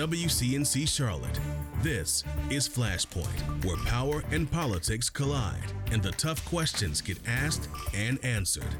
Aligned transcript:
WCNC 0.00 0.88
Charlotte. 0.88 1.38
This 1.82 2.24
is 2.48 2.66
Flashpoint, 2.66 3.66
where 3.66 3.76
power 3.84 4.24
and 4.30 4.50
politics 4.50 5.10
collide 5.10 5.74
and 5.90 6.02
the 6.02 6.12
tough 6.12 6.42
questions 6.46 7.02
get 7.02 7.18
asked 7.28 7.68
and 7.92 8.18
answered. 8.24 8.74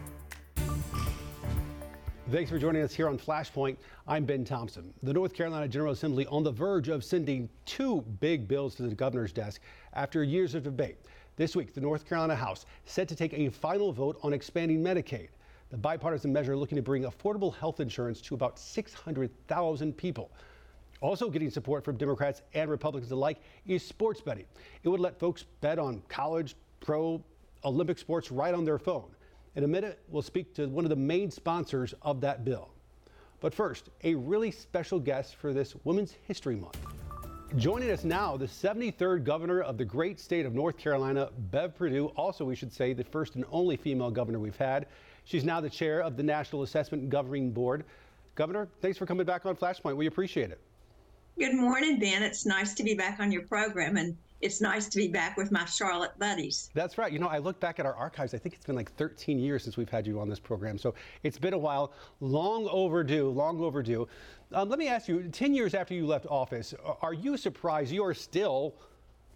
Thanks 2.31 2.51
for 2.51 2.59
joining 2.59 2.81
us 2.81 2.95
here 2.95 3.07
on 3.07 3.19
Flashpoint. 3.19 3.77
I'm 4.09 4.25
Ben 4.25 4.47
Thompson. 4.47 4.95
The 5.03 5.13
North 5.13 5.35
Carolina 5.35 5.69
General 5.69 5.93
Assembly 5.93 6.27
on 6.29 6.43
the 6.43 6.53
verge 6.53 6.89
of 6.89 7.05
sending 7.05 7.51
two 7.67 8.01
big 8.21 8.49
bills 8.49 8.75
to 8.77 8.85
the 8.85 8.95
governor's 8.95 9.35
desk 9.35 9.61
after 9.93 10.25
years 10.25 10.55
of 10.55 10.63
debate. 10.63 10.97
This 11.37 11.55
week, 11.55 11.75
the 11.75 11.83
North 11.83 12.09
Carolina 12.09 12.35
House 12.35 12.65
set 12.87 13.09
to 13.09 13.15
take 13.15 13.35
a 13.35 13.51
final 13.51 13.93
vote 13.93 14.19
on 14.23 14.33
expanding 14.33 14.83
Medicaid. 14.83 15.29
The 15.69 15.77
bipartisan 15.77 16.33
measure 16.33 16.57
looking 16.57 16.77
to 16.77 16.83
bring 16.83 17.05
affordable 17.05 17.55
health 17.55 17.79
insurance 17.79 18.23
to 18.23 18.35
about 18.35 18.59
600,000 18.59 19.95
people. 19.99 20.31
Also 21.01 21.31
getting 21.31 21.51
support 21.51 21.85
from 21.85 21.97
Democrats 21.97 22.43
and 22.53 22.71
Republicans 22.71 23.11
alike 23.11 23.39
is 23.67 23.83
sports 23.83 24.21
betting. 24.21 24.45
It 24.83 24.89
would 24.89 25.01
let 25.01 25.19
folks 25.19 25.45
bet 25.61 25.79
on 25.79 26.03
college, 26.09 26.57
pro, 26.81 27.23
Olympic 27.65 27.99
sports 27.99 28.31
right 28.31 28.55
on 28.55 28.65
their 28.65 28.79
phone. 28.79 29.11
In 29.57 29.65
a 29.65 29.69
minute, 29.69 29.99
we'll 30.09 30.23
speak 30.23 30.55
to 30.55 30.67
one 30.69 30.85
of 30.85 30.91
the 30.91 30.97
main 30.97 31.31
sponsors 31.31 31.95
of 32.03 32.21
that 32.21 32.45
bill. 32.45 32.71
But 33.41 33.55
first, 33.55 33.89
a 34.05 34.15
really 34.15 34.51
special 34.51 35.01
guest 35.01 35.37
for 35.37 35.53
this 35.53 35.75
Women's 35.85 36.15
History 36.29 36.57
Month. 36.57 36.79
Joining 37.57 37.91
us 37.91 38.05
now, 38.05 38.37
the 38.37 38.47
73rd 38.47 39.25
governor 39.25 39.63
of 39.63 39.77
the 39.77 39.85
great 39.85 40.21
state 40.21 40.47
of 40.47 40.55
North 40.55 40.77
Carolina, 40.77 41.31
Bev 41.51 41.75
Perdue. 41.75 42.07
Also, 42.17 42.45
we 42.45 42.55
should 42.55 42.73
say 42.73 42.93
the 42.93 43.03
first 43.03 43.35
and 43.35 43.45
only 43.51 43.77
female 43.77 44.11
governor 44.11 44.39
we've 44.39 44.57
had. 44.57 44.87
She's 45.25 45.45
now 45.45 45.61
the 45.61 45.71
chair 45.71 46.01
of 46.01 46.17
the 46.17 46.23
National 46.23 46.63
Assessment 46.63 47.09
Governing 47.09 47.51
Board. 47.51 47.85
Governor, 48.37 48.69
thanks 48.81 48.99
for 48.99 49.07
coming 49.07 49.27
back 49.27 49.47
on 49.47 49.57
Flashpoint. 49.57 49.97
We 49.97 50.07
appreciate 50.07 50.51
it. 50.51 50.61
Good 51.39 51.55
morning, 51.55 51.99
Ben. 51.99 52.23
It's 52.23 52.45
nice 52.45 52.75
to 52.75 52.83
be 52.83 52.95
back 52.95 53.19
on 53.19 53.33
your 53.33 53.43
program, 53.43 53.97
and 53.97 54.17
it's 54.41 54.61
nice 54.61 54.89
to 54.89 54.99
be 54.99 55.09
back 55.09 55.37
with 55.37 55.51
my 55.51 55.65
Charlotte 55.65 56.19
buddies. 56.19 56.71
That's 56.75 56.99
right. 56.99 57.11
You 57.13 57.19
know, 57.19 57.29
I 57.29 57.39
look 57.39 57.59
back 57.61 57.79
at 57.79 57.87
our 57.87 57.95
archives. 57.95 58.35
I 58.35 58.39
think 58.39 58.55
it's 58.55 58.67
been 58.67 58.77
like 58.77 58.93
13 58.93 59.39
years 59.39 59.65
since 59.65 59.77
we've 59.77 59.89
had 59.89 60.07
you 60.07 60.21
on 60.21 60.29
this 60.29 60.41
program. 60.41 60.77
So 60.77 60.95
it's 61.23 61.39
been 61.39 61.55
a 61.55 61.59
while. 61.59 61.93
Long 62.21 62.69
overdue, 62.71 63.31
long 63.31 63.61
overdue. 63.61 64.07
Um, 64.53 64.69
let 64.69 64.79
me 64.79 64.89
ask 64.89 65.09
you 65.09 65.29
10 65.29 65.55
years 65.55 65.75
after 65.75 65.95
you 65.95 66.07
left 66.07 66.27
office, 66.27 66.75
are 67.01 67.15
you 67.15 67.37
surprised 67.37 67.93
you 67.93 68.05
are 68.05 68.15
still 68.15 68.75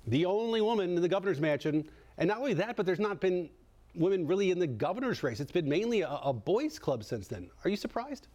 the 0.07 0.27
only 0.27 0.61
woman 0.61 0.97
in 0.97 1.03
the 1.03 1.09
governor's 1.09 1.41
mansion? 1.41 1.89
And 2.19 2.29
not 2.29 2.39
only 2.39 2.55
that, 2.55 2.77
but 2.77 2.85
there's 2.85 3.01
not 3.01 3.21
been 3.21 3.49
women 3.95 4.27
really 4.27 4.51
in 4.51 4.59
the 4.59 4.67
governor's 4.67 5.23
race. 5.23 5.41
It's 5.41 5.53
been 5.53 5.69
mainly 5.69 6.03
a, 6.03 6.09
a 6.09 6.33
boys' 6.33 6.79
club 6.79 7.05
since 7.05 7.29
then. 7.29 7.51
Are 7.65 7.71
you 7.71 7.77
surprised? 7.77 8.29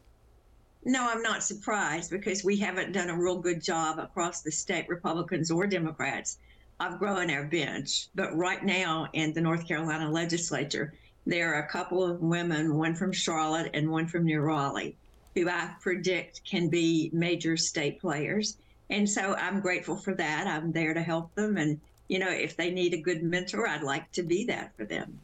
No, 0.86 1.10
I'm 1.10 1.22
not 1.22 1.44
surprised 1.44 2.10
because 2.10 2.44
we 2.44 2.56
haven't 2.58 2.94
done 2.94 3.10
a 3.10 3.18
real 3.18 3.38
good 3.38 3.62
job 3.62 4.00
across 4.00 4.42
the 4.42 4.52
state, 4.52 4.88
Republicans 4.88 5.52
or 5.52 5.68
Democrats, 5.68 6.38
of 6.80 7.00
growing 7.00 7.30
our 7.32 7.44
bench. 7.44 8.08
But 8.16 8.36
right 8.38 8.64
now 8.64 9.08
in 9.12 9.34
the 9.34 9.42
North 9.42 9.68
Carolina 9.68 10.10
legislature, 10.10 10.94
there 11.26 11.54
are 11.54 11.64
a 11.64 11.70
couple 11.70 12.04
of 12.04 12.22
women, 12.22 12.76
one 12.76 12.96
from 12.96 13.12
Charlotte 13.12 13.72
and 13.74 13.92
one 13.92 14.08
from 14.08 14.24
New 14.24 14.40
Raleigh, 14.40 14.96
who 15.36 15.50
I 15.50 15.76
predict 15.82 16.46
can 16.46 16.70
be 16.70 17.10
major 17.14 17.58
state 17.58 18.00
players. 18.00 18.58
And 18.90 19.08
so 19.08 19.36
I'm 19.36 19.60
grateful 19.60 19.98
for 19.98 20.16
that. 20.16 20.48
I'm 20.48 20.72
there 20.72 20.94
to 20.94 21.04
help 21.04 21.36
them. 21.36 21.58
And, 21.58 21.82
you 22.08 22.20
know, 22.20 22.32
if 22.32 22.56
they 22.56 22.72
need 22.72 22.94
a 22.94 23.02
good 23.02 23.22
mentor, 23.22 23.68
I'd 23.68 23.84
like 23.84 24.12
to 24.14 24.24
be 24.24 24.46
that 24.46 24.76
for 24.78 24.86
them. 24.86 25.20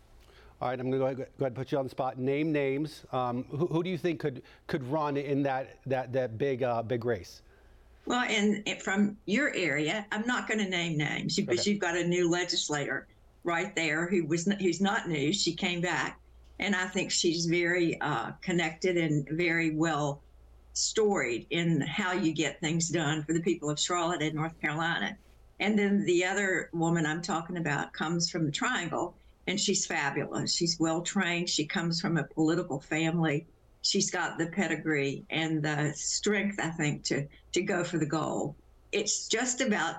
All 0.61 0.69
right, 0.69 0.79
I'm 0.79 0.89
going 0.89 0.93
to 0.93 1.15
go 1.15 1.23
ahead 1.23 1.27
and 1.39 1.55
put 1.55 1.71
you 1.71 1.77
on 1.77 1.83
the 1.83 1.89
spot. 1.89 2.17
Name 2.17 2.53
names. 2.53 3.03
Um, 3.11 3.43
who, 3.49 3.67
who, 3.67 3.83
do 3.83 3.89
you 3.89 3.97
think 3.97 4.21
could 4.21 4.41
could 4.67 4.89
run 4.89 5.17
in 5.17 5.43
that 5.43 5.79
that 5.85 6.13
that 6.13 6.37
big 6.37 6.63
uh, 6.63 6.81
big 6.81 7.03
race? 7.03 7.41
Well, 8.05 8.25
and, 8.29 8.63
from 8.81 9.17
your 9.25 9.53
area, 9.53 10.05
I'm 10.11 10.25
not 10.27 10.47
going 10.47 10.59
to 10.59 10.69
name 10.69 10.97
names 10.97 11.35
because 11.35 11.61
okay. 11.61 11.71
you've 11.71 11.79
got 11.79 11.97
a 11.97 12.03
new 12.07 12.29
legislator 12.29 13.07
right 13.43 13.75
there 13.75 14.07
who 14.07 14.25
was 14.25 14.45
who's 14.61 14.79
not 14.79 15.09
new. 15.09 15.33
She 15.33 15.53
came 15.53 15.81
back, 15.81 16.19
and 16.59 16.73
I 16.73 16.87
think 16.87 17.11
she's 17.11 17.47
very 17.47 17.99
uh, 17.99 18.31
connected 18.41 18.95
and 18.95 19.27
very 19.31 19.75
well 19.75 20.21
storied 20.71 21.47
in 21.49 21.81
how 21.81 22.13
you 22.13 22.31
get 22.31 22.61
things 22.61 22.87
done 22.87 23.23
for 23.23 23.33
the 23.33 23.41
people 23.41 23.69
of 23.69 23.79
Charlotte 23.79 24.21
and 24.21 24.35
North 24.35 24.59
Carolina. 24.61 25.17
And 25.59 25.77
then 25.77 26.05
the 26.05 26.25
other 26.25 26.69
woman 26.73 27.05
I'm 27.05 27.21
talking 27.21 27.57
about 27.57 27.93
comes 27.93 28.29
from 28.29 28.45
the 28.45 28.51
Triangle 28.51 29.15
and 29.47 29.59
she's 29.59 29.85
fabulous. 29.85 30.53
She's 30.53 30.79
well 30.79 31.01
trained. 31.01 31.49
She 31.49 31.65
comes 31.65 32.01
from 32.01 32.17
a 32.17 32.23
political 32.23 32.79
family. 32.79 33.45
She's 33.81 34.09
got 34.09 34.37
the 34.37 34.47
pedigree 34.47 35.25
and 35.29 35.61
the 35.61 35.93
strength, 35.95 36.59
I 36.59 36.69
think, 36.71 37.03
to 37.05 37.27
to 37.53 37.61
go 37.61 37.83
for 37.83 37.97
the 37.97 38.05
goal. 38.05 38.55
It's 38.91 39.27
just 39.27 39.61
about 39.61 39.97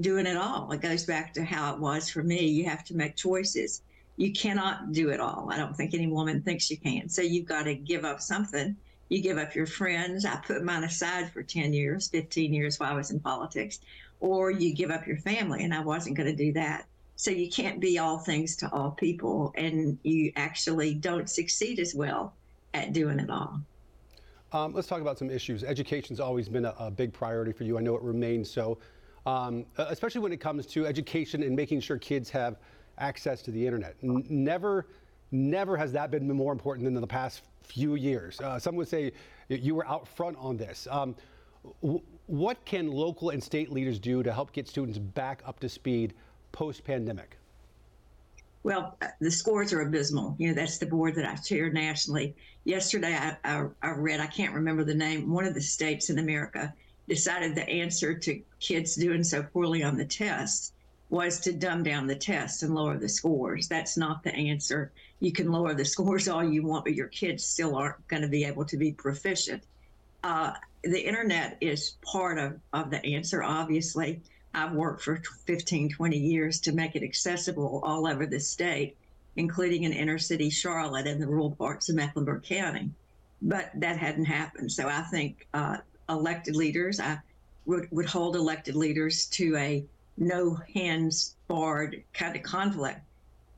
doing 0.00 0.26
it 0.26 0.36
all. 0.36 0.70
It 0.72 0.80
goes 0.80 1.04
back 1.04 1.32
to 1.34 1.44
how 1.44 1.72
it 1.74 1.80
was 1.80 2.10
for 2.10 2.22
me. 2.22 2.46
You 2.46 2.64
have 2.68 2.84
to 2.84 2.96
make 2.96 3.16
choices. 3.16 3.82
You 4.16 4.32
cannot 4.32 4.92
do 4.92 5.10
it 5.10 5.20
all. 5.20 5.48
I 5.50 5.56
don't 5.56 5.76
think 5.76 5.94
any 5.94 6.06
woman 6.06 6.42
thinks 6.42 6.70
you 6.70 6.76
can. 6.76 7.08
So 7.08 7.22
you've 7.22 7.46
got 7.46 7.64
to 7.64 7.74
give 7.74 8.04
up 8.04 8.20
something. 8.20 8.76
You 9.08 9.22
give 9.22 9.38
up 9.38 9.54
your 9.54 9.66
friends. 9.66 10.24
I 10.24 10.36
put 10.36 10.64
mine 10.64 10.84
aside 10.84 11.32
for 11.32 11.42
10 11.42 11.72
years, 11.72 12.08
15 12.08 12.52
years 12.52 12.78
while 12.78 12.92
I 12.92 12.96
was 12.96 13.10
in 13.10 13.20
politics. 13.20 13.80
Or 14.20 14.50
you 14.50 14.74
give 14.74 14.90
up 14.90 15.06
your 15.06 15.18
family, 15.18 15.64
and 15.64 15.74
I 15.74 15.80
wasn't 15.80 16.16
going 16.16 16.28
to 16.28 16.36
do 16.36 16.52
that. 16.52 16.86
So 17.16 17.30
you 17.30 17.48
can't 17.48 17.80
be 17.80 17.98
all 17.98 18.18
things 18.18 18.56
to 18.56 18.70
all 18.72 18.90
people, 18.90 19.52
and 19.56 19.98
you 20.02 20.32
actually 20.36 20.94
don't 20.94 21.30
succeed 21.30 21.78
as 21.78 21.94
well 21.94 22.34
at 22.74 22.92
doing 22.92 23.20
it 23.20 23.30
all. 23.30 23.60
Um, 24.52 24.72
let's 24.72 24.86
talk 24.86 25.00
about 25.00 25.18
some 25.18 25.30
issues. 25.30 25.64
Education's 25.64 26.20
always 26.20 26.48
been 26.48 26.64
a, 26.64 26.74
a, 26.78 26.90
big 26.90 27.12
priority 27.12 27.52
for 27.52 27.64
you. 27.64 27.76
I 27.76 27.80
know 27.80 27.96
it 27.96 28.02
remains 28.02 28.48
so, 28.48 28.78
um, 29.26 29.66
especially 29.78 30.20
when 30.20 30.32
it 30.32 30.40
comes 30.40 30.66
to 30.66 30.86
education 30.86 31.42
and 31.42 31.56
making 31.56 31.80
sure 31.80 31.98
kids 31.98 32.30
have 32.30 32.56
access 32.98 33.42
to 33.42 33.50
the 33.50 33.64
internet. 33.64 33.96
N- 34.02 34.24
never, 34.28 34.86
never 35.32 35.76
has 35.76 35.92
that 35.92 36.12
been 36.12 36.30
more 36.30 36.52
important 36.52 36.84
than 36.84 36.94
in 36.94 37.00
the 37.00 37.06
past 37.06 37.42
few 37.62 37.96
years. 37.96 38.40
Uh, 38.40 38.58
some 38.58 38.76
would 38.76 38.86
say 38.86 39.12
you 39.48 39.74
were 39.74 39.86
out 39.88 40.06
front 40.06 40.36
on 40.38 40.56
this. 40.56 40.86
Um, 40.88 41.16
w- 41.82 42.02
what 42.26 42.64
can 42.64 42.90
local 42.92 43.30
and 43.30 43.42
state 43.42 43.72
leaders 43.72 43.98
do 43.98 44.22
to 44.22 44.32
help 44.32 44.52
get 44.52 44.68
students 44.68 44.98
back 44.98 45.42
up 45.46 45.58
to 45.60 45.68
speed 45.68 46.14
post 46.54 46.84
pandemic? 46.84 47.36
Well, 48.62 48.96
the 49.20 49.30
scores 49.30 49.72
are 49.74 49.82
abysmal. 49.82 50.36
You 50.38 50.48
know, 50.48 50.54
that's 50.54 50.78
the 50.78 50.86
board 50.86 51.16
that 51.16 51.28
I 51.28 51.34
chair 51.34 51.70
nationally. 51.70 52.34
Yesterday, 52.64 53.14
I, 53.14 53.36
I, 53.44 53.66
I, 53.82 53.90
read, 53.90 54.20
I 54.20 54.26
can't 54.26 54.54
remember 54.54 54.84
the 54.84 54.94
name, 54.94 55.30
one 55.30 55.44
of 55.44 55.52
the 55.52 55.60
states 55.60 56.08
in 56.08 56.18
America 56.18 56.72
decided 57.06 57.54
the 57.54 57.68
answer 57.68 58.14
to 58.14 58.40
kids 58.60 58.94
doing 58.94 59.22
so 59.22 59.42
poorly 59.42 59.82
on 59.82 59.98
the 59.98 60.06
tests 60.06 60.72
was 61.10 61.40
to 61.40 61.52
dumb 61.52 61.82
down 61.82 62.06
the 62.06 62.16
test 62.16 62.62
and 62.62 62.74
lower 62.74 62.96
the 62.96 63.08
scores. 63.08 63.68
That's 63.68 63.98
not 63.98 64.22
the 64.22 64.34
answer. 64.34 64.92
You 65.20 65.32
can 65.32 65.52
lower 65.52 65.74
the 65.74 65.84
scores 65.94 66.28
all 66.28 66.42
you 66.42 66.62
want, 66.62 66.84
but 66.84 66.94
your 66.94 67.08
kids 67.08 67.44
still 67.44 67.76
aren't 67.76 68.06
going 68.08 68.22
to 68.22 68.28
be 68.28 68.44
able 68.44 68.64
to 68.64 68.78
be 68.78 68.92
proficient. 68.92 69.64
Uh, 70.22 70.52
the 70.82 71.00
internet 71.00 71.58
is 71.60 71.96
part 72.00 72.38
of, 72.38 72.58
of 72.72 72.90
the 72.90 73.04
answer, 73.04 73.42
obviously. 73.42 74.22
I've 74.54 74.72
worked 74.72 75.02
for 75.02 75.20
15, 75.46 75.90
20 75.90 76.16
years 76.16 76.60
to 76.60 76.72
make 76.72 76.94
it 76.94 77.02
accessible 77.02 77.80
all 77.82 78.06
over 78.06 78.24
the 78.24 78.38
state, 78.38 78.96
including 79.36 79.82
in 79.82 79.92
inner 79.92 80.18
city 80.18 80.48
Charlotte 80.48 81.06
and 81.06 81.20
the 81.20 81.26
rural 81.26 81.50
parts 81.50 81.88
of 81.88 81.96
Mecklenburg 81.96 82.44
County. 82.44 82.90
But 83.42 83.70
that 83.74 83.98
hadn't 83.98 84.26
happened. 84.26 84.70
So 84.70 84.88
I 84.88 85.02
think 85.02 85.46
uh, 85.52 85.78
elected 86.08 86.54
leaders, 86.54 87.00
I 87.00 87.18
would, 87.66 87.90
would 87.90 88.06
hold 88.06 88.36
elected 88.36 88.76
leaders 88.76 89.26
to 89.26 89.56
a 89.56 89.84
no 90.16 90.58
hands 90.72 91.34
barred 91.48 92.04
kind 92.12 92.36
of 92.36 92.42
conflict. 92.42 93.00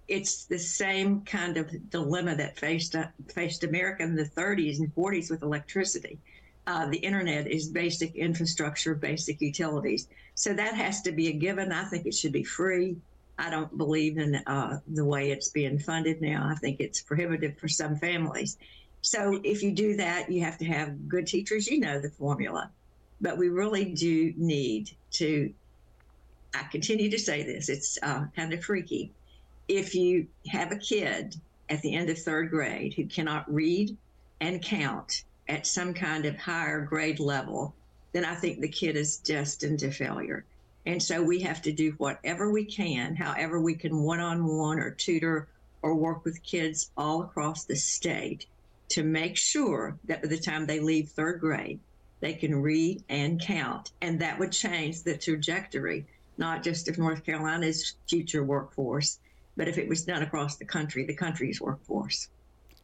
It's 0.08 0.44
the 0.44 0.58
same 0.58 1.22
kind 1.22 1.56
of 1.56 1.90
dilemma 1.90 2.36
that 2.36 2.58
faced 2.58 2.94
uh, 2.94 3.08
faced 3.28 3.64
America 3.64 4.04
in 4.04 4.14
the 4.14 4.24
30s 4.24 4.78
and 4.78 4.94
40s 4.94 5.30
with 5.30 5.42
electricity 5.42 6.18
uh, 6.66 6.86
the 6.86 6.98
internet 6.98 7.46
is 7.46 7.68
basic 7.68 8.16
infrastructure, 8.16 8.94
basic 8.94 9.40
utilities. 9.40 10.08
So 10.34 10.52
that 10.52 10.74
has 10.74 11.02
to 11.02 11.12
be 11.12 11.28
a 11.28 11.32
given. 11.32 11.72
I 11.72 11.84
think 11.84 12.06
it 12.06 12.14
should 12.14 12.32
be 12.32 12.44
free. 12.44 12.96
I 13.38 13.50
don't 13.50 13.76
believe 13.76 14.18
in 14.18 14.34
uh, 14.34 14.80
the 14.88 15.04
way 15.04 15.30
it's 15.30 15.50
being 15.50 15.78
funded 15.78 16.20
now. 16.20 16.48
I 16.50 16.54
think 16.54 16.80
it's 16.80 17.00
prohibitive 17.00 17.58
for 17.58 17.68
some 17.68 17.96
families. 17.96 18.56
So 19.02 19.40
if 19.44 19.62
you 19.62 19.72
do 19.72 19.96
that, 19.96 20.30
you 20.30 20.42
have 20.42 20.58
to 20.58 20.64
have 20.64 21.08
good 21.08 21.26
teachers. 21.26 21.68
You 21.68 21.80
know 21.80 22.00
the 22.00 22.10
formula. 22.10 22.70
But 23.20 23.38
we 23.38 23.48
really 23.48 23.84
do 23.84 24.32
need 24.36 24.90
to, 25.12 25.52
I 26.54 26.64
continue 26.64 27.10
to 27.10 27.18
say 27.18 27.42
this, 27.42 27.68
it's 27.68 27.98
uh, 28.02 28.26
kind 28.34 28.52
of 28.52 28.64
freaky. 28.64 29.12
If 29.68 29.94
you 29.94 30.26
have 30.48 30.72
a 30.72 30.76
kid 30.76 31.36
at 31.68 31.82
the 31.82 31.94
end 31.94 32.10
of 32.10 32.18
third 32.18 32.50
grade 32.50 32.94
who 32.94 33.06
cannot 33.06 33.52
read 33.52 33.96
and 34.40 34.62
count, 34.62 35.24
at 35.48 35.66
some 35.66 35.94
kind 35.94 36.26
of 36.26 36.36
higher 36.36 36.80
grade 36.80 37.20
level, 37.20 37.74
then 38.12 38.24
I 38.24 38.34
think 38.34 38.60
the 38.60 38.68
kid 38.68 38.96
is 38.96 39.18
destined 39.18 39.80
to 39.80 39.90
failure. 39.90 40.44
And 40.86 41.02
so 41.02 41.22
we 41.22 41.40
have 41.40 41.62
to 41.62 41.72
do 41.72 41.92
whatever 41.98 42.50
we 42.50 42.64
can, 42.64 43.16
however 43.16 43.60
we 43.60 43.74
can 43.74 44.02
one 44.02 44.20
on 44.20 44.46
one 44.46 44.78
or 44.78 44.90
tutor 44.90 45.48
or 45.82 45.94
work 45.94 46.24
with 46.24 46.42
kids 46.42 46.90
all 46.96 47.22
across 47.22 47.64
the 47.64 47.76
state 47.76 48.46
to 48.88 49.02
make 49.02 49.36
sure 49.36 49.98
that 50.04 50.22
by 50.22 50.28
the 50.28 50.38
time 50.38 50.66
they 50.66 50.80
leave 50.80 51.08
third 51.08 51.40
grade, 51.40 51.80
they 52.20 52.32
can 52.32 52.62
read 52.62 53.02
and 53.08 53.40
count, 53.40 53.92
and 54.00 54.20
that 54.20 54.38
would 54.38 54.52
change 54.52 55.02
the 55.02 55.16
trajectory, 55.16 56.06
not 56.38 56.62
just 56.62 56.88
of 56.88 56.98
North 56.98 57.24
Carolina's 57.24 57.94
future 58.08 58.44
workforce, 58.44 59.18
but 59.56 59.68
if 59.68 59.78
it 59.78 59.88
was 59.88 60.04
done 60.04 60.22
across 60.22 60.56
the 60.56 60.64
country, 60.64 61.04
the 61.04 61.14
country's 61.14 61.60
workforce. 61.60 62.28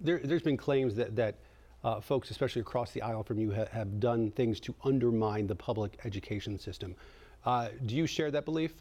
There, 0.01 0.19
has 0.19 0.43
been 0.43 0.57
claims 0.57 0.97
that 0.97 1.17
that 1.17 1.37
uh, 1.85 2.01
folks, 2.01 2.31
especially 2.31 2.61
across 2.61 2.93
the 2.93 3.03
aisle 3.03 3.23
from 3.23 3.39
you, 3.39 3.53
ha- 3.53 3.67
have 3.73 4.01
done 4.01 4.31
things 4.31 4.61
to 4.61 4.75
undermine 4.85 5.47
the 5.47 5.55
public 5.55 5.99
education 6.05 6.59
system. 6.59 6.95
Uh, 7.45 7.69
do 7.87 7.97
you 7.97 8.07
share 8.07 8.31
that 8.31 8.45
belief? 8.45 8.73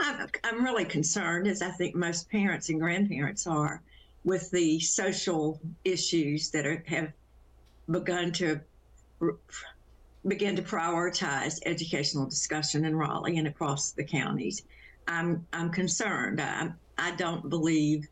I'm, 0.00 0.28
I'm 0.44 0.64
really 0.64 0.86
concerned, 0.86 1.46
as 1.46 1.60
I 1.62 1.70
think 1.70 1.94
most 1.94 2.30
parents 2.30 2.70
and 2.70 2.80
grandparents 2.80 3.46
are, 3.46 3.82
with 4.24 4.50
the 4.50 4.80
social 4.80 5.60
issues 5.84 6.50
that 6.50 6.66
are, 6.66 6.82
have 6.86 7.12
begun 7.90 8.32
to 8.32 8.60
begin 10.26 10.56
to 10.56 10.62
prioritize 10.62 11.58
educational 11.66 12.26
discussion 12.26 12.84
in 12.84 12.96
Raleigh 12.96 13.38
and 13.38 13.46
across 13.46 13.92
the 13.92 14.04
counties. 14.04 14.62
I'm 15.08 15.46
I'm 15.52 15.70
concerned. 15.70 16.40
I, 16.40 16.70
I 16.98 17.10
don't 17.12 17.48
believe 17.48 18.06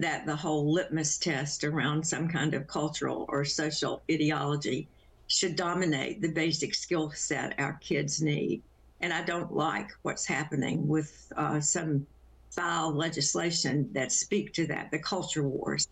that 0.00 0.24
the 0.24 0.34
whole 0.34 0.72
litmus 0.72 1.18
test 1.18 1.62
around 1.62 2.06
some 2.06 2.26
kind 2.26 2.54
of 2.54 2.66
cultural 2.66 3.26
or 3.28 3.44
social 3.44 4.02
ideology 4.10 4.88
should 5.26 5.56
dominate 5.56 6.22
the 6.22 6.32
basic 6.32 6.74
skill 6.74 7.10
set 7.10 7.54
our 7.58 7.74
kids 7.74 8.22
need. 8.22 8.62
And 9.00 9.12
I 9.12 9.22
don't 9.22 9.52
like 9.52 9.90
what's 10.02 10.26
happening 10.26 10.88
with 10.88 11.32
uh, 11.36 11.60
some 11.60 12.06
foul 12.50 12.94
legislation 12.94 13.88
that 13.92 14.10
speak 14.10 14.52
to 14.54 14.66
that, 14.66 14.90
the 14.90 14.98
culture 14.98 15.46
wars. 15.46 15.86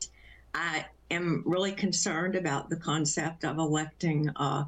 I 0.54 0.86
am 1.10 1.42
really 1.46 1.72
concerned 1.72 2.34
about 2.34 2.70
the 2.70 2.76
concept 2.76 3.44
of 3.44 3.58
electing 3.58 4.30
uh, 4.36 4.64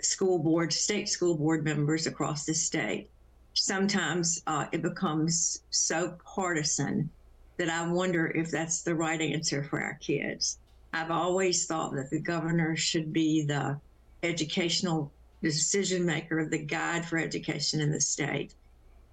school 0.00 0.38
board, 0.38 0.72
state 0.72 1.08
school 1.08 1.36
board 1.36 1.64
members 1.64 2.06
across 2.06 2.44
the 2.44 2.54
state. 2.54 3.10
Sometimes 3.54 4.42
uh, 4.46 4.66
it 4.72 4.82
becomes 4.82 5.62
so 5.70 6.16
partisan 6.24 7.10
that 7.56 7.70
I 7.70 7.86
wonder 7.88 8.26
if 8.26 8.50
that's 8.50 8.82
the 8.82 8.94
right 8.94 9.20
answer 9.20 9.62
for 9.62 9.80
our 9.80 9.94
kids. 9.94 10.58
I've 10.92 11.10
always 11.10 11.66
thought 11.66 11.94
that 11.94 12.10
the 12.10 12.20
governor 12.20 12.76
should 12.76 13.12
be 13.12 13.44
the 13.44 13.80
educational 14.22 15.12
decision 15.42 16.06
maker, 16.06 16.46
the 16.46 16.58
guide 16.58 17.04
for 17.04 17.18
education 17.18 17.80
in 17.80 17.92
the 17.92 18.00
state, 18.00 18.54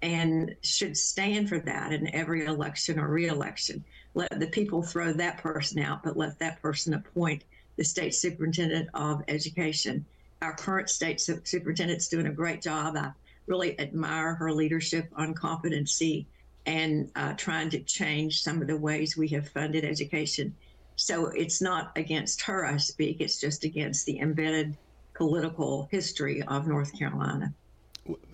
and 0.00 0.54
should 0.62 0.96
stand 0.96 1.48
for 1.48 1.58
that 1.60 1.92
in 1.92 2.12
every 2.14 2.46
election 2.46 2.98
or 2.98 3.08
reelection. 3.08 3.84
Let 4.14 4.40
the 4.40 4.46
people 4.46 4.82
throw 4.82 5.12
that 5.12 5.38
person 5.38 5.80
out, 5.80 6.02
but 6.02 6.16
let 6.16 6.38
that 6.40 6.60
person 6.62 6.94
appoint 6.94 7.44
the 7.76 7.84
state 7.84 8.14
superintendent 8.14 8.88
of 8.94 9.22
education. 9.28 10.04
Our 10.40 10.54
current 10.54 10.90
state 10.90 11.20
superintendent's 11.20 12.08
doing 12.08 12.26
a 12.26 12.32
great 12.32 12.62
job. 12.62 12.96
I 12.96 13.12
really 13.46 13.78
admire 13.78 14.34
her 14.34 14.52
leadership 14.52 15.08
on 15.16 15.34
competency 15.34 16.26
and 16.66 17.10
uh, 17.16 17.32
trying 17.34 17.70
to 17.70 17.80
change 17.80 18.42
some 18.42 18.60
of 18.60 18.68
the 18.68 18.76
ways 18.76 19.16
we 19.16 19.28
have 19.28 19.48
funded 19.48 19.84
education. 19.84 20.54
So 20.96 21.26
it's 21.28 21.60
not 21.60 21.92
against 21.96 22.42
her 22.42 22.64
I 22.64 22.76
speak, 22.76 23.20
it's 23.20 23.40
just 23.40 23.64
against 23.64 24.06
the 24.06 24.20
embedded 24.20 24.76
political 25.14 25.88
history 25.90 26.42
of 26.42 26.66
North 26.66 26.96
Carolina. 26.96 27.52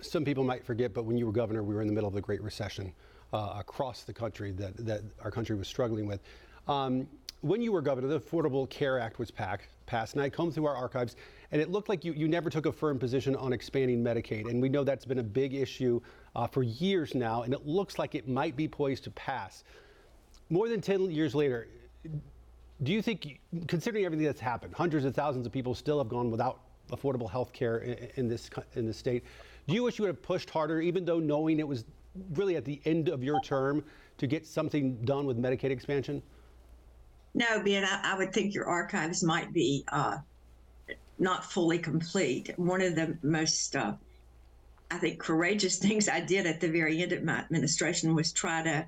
Some 0.01 0.25
people 0.25 0.43
might 0.43 0.63
forget, 0.63 0.93
but 0.93 1.05
when 1.05 1.17
you 1.17 1.25
were 1.25 1.31
governor, 1.31 1.63
we 1.63 1.75
were 1.75 1.81
in 1.81 1.87
the 1.87 1.93
middle 1.93 2.07
of 2.07 2.15
the 2.15 2.21
Great 2.21 2.41
Recession 2.41 2.93
uh, 3.33 3.55
across 3.57 4.03
the 4.03 4.13
country 4.13 4.51
that, 4.51 4.75
that 4.85 5.01
our 5.23 5.31
country 5.31 5.55
was 5.55 5.67
struggling 5.67 6.07
with. 6.07 6.21
Um, 6.67 7.07
when 7.41 7.61
you 7.61 7.71
were 7.71 7.81
governor, 7.81 8.07
the 8.07 8.19
Affordable 8.19 8.69
Care 8.69 8.99
Act 8.99 9.19
was 9.19 9.31
passed, 9.31 10.13
and 10.13 10.21
I 10.21 10.29
combed 10.29 10.53
through 10.53 10.65
our 10.65 10.75
archives, 10.75 11.15
and 11.51 11.61
it 11.61 11.71
looked 11.71 11.89
like 11.89 12.05
you, 12.05 12.13
you 12.13 12.27
never 12.27 12.49
took 12.49 12.65
a 12.65 12.71
firm 12.71 12.99
position 12.99 13.35
on 13.35 13.53
expanding 13.53 14.03
Medicaid. 14.03 14.49
And 14.49 14.61
we 14.61 14.69
know 14.69 14.83
that's 14.83 15.05
been 15.05 15.19
a 15.19 15.23
big 15.23 15.53
issue 15.53 15.99
uh, 16.35 16.45
for 16.47 16.63
years 16.63 17.15
now, 17.15 17.43
and 17.43 17.53
it 17.53 17.65
looks 17.65 17.97
like 17.97 18.13
it 18.13 18.27
might 18.27 18.55
be 18.55 18.67
poised 18.67 19.03
to 19.05 19.11
pass. 19.11 19.63
More 20.49 20.69
than 20.69 20.81
10 20.81 21.11
years 21.11 21.33
later, 21.33 21.67
do 22.83 22.91
you 22.91 23.01
think, 23.01 23.39
considering 23.67 24.05
everything 24.05 24.25
that's 24.25 24.39
happened, 24.39 24.73
hundreds 24.75 25.05
of 25.05 25.15
thousands 25.15 25.45
of 25.45 25.51
people 25.51 25.73
still 25.73 25.97
have 25.97 26.07
gone 26.07 26.29
without 26.29 26.61
affordable 26.91 27.29
health 27.29 27.51
care 27.51 27.79
in, 27.79 28.09
in, 28.15 28.27
this, 28.27 28.49
in 28.75 28.85
this 28.85 28.97
state, 28.97 29.23
do 29.67 29.73
you 29.73 29.83
wish 29.83 29.97
you 29.97 30.03
would 30.03 30.09
have 30.09 30.21
pushed 30.21 30.49
harder, 30.49 30.81
even 30.81 31.03
though 31.03 31.19
knowing 31.19 31.59
it 31.59 31.67
was 31.67 31.85
really 32.33 32.55
at 32.55 32.65
the 32.65 32.79
end 32.85 33.09
of 33.09 33.23
your 33.23 33.39
term, 33.41 33.83
to 34.17 34.27
get 34.27 34.45
something 34.45 34.97
done 35.05 35.25
with 35.25 35.37
Medicaid 35.37 35.71
expansion? 35.71 36.21
No, 37.33 37.63
Ben, 37.63 37.85
I, 37.85 38.13
I 38.13 38.17
would 38.17 38.33
think 38.33 38.53
your 38.53 38.65
archives 38.65 39.23
might 39.23 39.53
be 39.53 39.83
uh, 39.91 40.17
not 41.19 41.45
fully 41.45 41.79
complete. 41.79 42.53
One 42.57 42.81
of 42.81 42.95
the 42.95 43.17
most, 43.21 43.75
uh, 43.75 43.93
I 44.89 44.97
think, 44.97 45.19
courageous 45.19 45.77
things 45.79 46.09
I 46.09 46.21
did 46.21 46.45
at 46.45 46.61
the 46.61 46.69
very 46.69 47.01
end 47.01 47.11
of 47.11 47.23
my 47.23 47.39
administration 47.39 48.15
was 48.15 48.31
try 48.31 48.63
to 48.63 48.85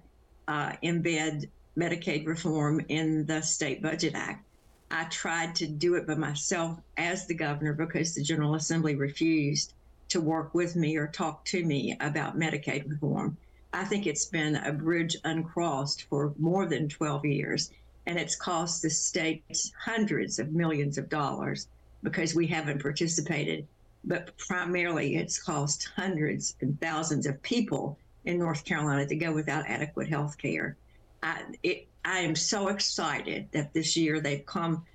uh, 0.48 0.74
embed 0.84 1.50
Medicaid 1.78 2.26
reform 2.26 2.82
in 2.90 3.26
the 3.26 3.42
State 3.42 3.82
Budget 3.82 4.14
Act. 4.16 4.46
I 4.90 5.06
tried 5.06 5.56
to 5.56 5.68
do 5.68 5.96
it 5.96 6.06
by 6.06 6.16
myself 6.16 6.80
as 6.98 7.26
the 7.26 7.34
governor 7.34 7.74
because 7.74 8.14
the 8.14 8.24
General 8.24 8.56
Assembly 8.56 8.96
refused 8.96 9.74
to 10.10 10.20
work 10.20 10.54
with 10.54 10.76
me 10.76 10.98
or 10.98 11.08
talk 11.08 11.46
to 11.46 11.64
me 11.64 11.96
about 12.02 12.38
Medicaid 12.38 12.90
reform. 12.90 13.38
I 13.72 13.86
think 13.86 14.06
it's 14.06 14.26
been 14.26 14.58
a 14.58 14.74
bridge 14.74 15.16
uncrossed 15.24 16.04
for 16.10 16.34
more 16.38 16.66
than 16.66 16.90
12 16.90 17.26
years 17.26 17.72
and 18.06 18.20
it's 18.20 18.36
cost 18.36 18.82
the 18.82 18.90
state 18.90 19.44
hundreds 19.80 20.40
of 20.40 20.52
millions 20.52 20.98
of 20.98 21.08
dollars 21.08 21.68
because 22.04 22.36
we 22.36 22.48
haven't 22.48 22.82
participated. 22.82 23.68
But 24.04 24.36
primarily, 24.38 25.16
it's 25.18 25.42
cost 25.42 25.90
hundreds 25.96 26.56
and 26.62 26.80
thousands 26.82 27.28
of 27.28 27.42
people 27.44 27.98
in 28.26 28.40
North 28.40 28.66
Carolina 28.66 29.06
to 29.08 29.16
go 29.16 29.32
without 29.32 29.66
adequate 29.68 30.10
health 30.10 30.38
care. 30.38 30.76
I, 31.24 31.44
I 32.04 32.20
am 32.20 32.36
so 32.36 32.70
excited 32.70 33.48
that 33.52 33.74
this 33.74 33.96
year 33.96 34.20
they've 34.20 34.46
come 34.46 34.86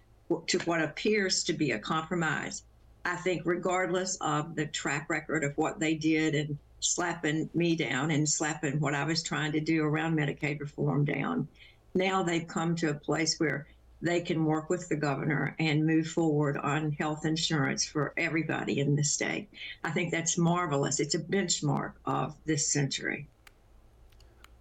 to 0.49 0.59
what 0.61 0.83
appears 0.83 1.45
to 1.45 1.53
be 1.53 1.71
a 1.71 1.79
compromise. 1.79 2.65
I 3.05 3.15
think, 3.15 3.43
regardless 3.45 4.17
of 4.21 4.57
the 4.57 4.67
track 4.67 5.09
record 5.09 5.45
of 5.45 5.57
what 5.57 5.79
they 5.79 5.95
did 5.95 6.35
and 6.35 6.59
slapping 6.81 7.49
me 7.55 7.77
down 7.77 8.11
and 8.11 8.29
slapping 8.29 8.81
what 8.81 8.95
I 8.95 9.05
was 9.05 9.23
trying 9.23 9.53
to 9.53 9.61
do 9.61 9.85
around 9.85 10.17
Medicaid 10.17 10.59
reform 10.59 11.05
down, 11.05 11.47
now 11.95 12.25
they've 12.25 12.47
come 12.47 12.75
to 12.77 12.91
a 12.91 12.95
place 12.95 13.39
where 13.39 13.67
they 14.03 14.21
can 14.21 14.45
work 14.45 14.69
with 14.69 14.89
the 14.89 14.97
governor 14.97 15.55
and 15.59 15.87
move 15.87 16.07
forward 16.07 16.57
on 16.57 16.93
health 16.93 17.25
insurance 17.25 17.85
for 17.87 18.13
everybody 18.17 18.79
in 18.79 18.95
the 18.97 19.05
state. 19.05 19.49
I 19.83 19.91
think 19.91 20.11
that's 20.11 20.37
marvelous. 20.37 21.01
It's 21.01 21.15
a 21.15 21.19
benchmark 21.19 21.93
of 22.05 22.37
this 22.45 22.71
century. 22.71 23.29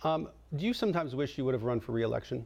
Um, 0.04 0.30
do 0.56 0.66
you 0.66 0.74
sometimes 0.74 1.16
wish 1.16 1.38
you 1.38 1.46
would 1.46 1.54
have 1.54 1.64
run 1.64 1.80
for 1.80 1.92
reelection? 1.92 2.46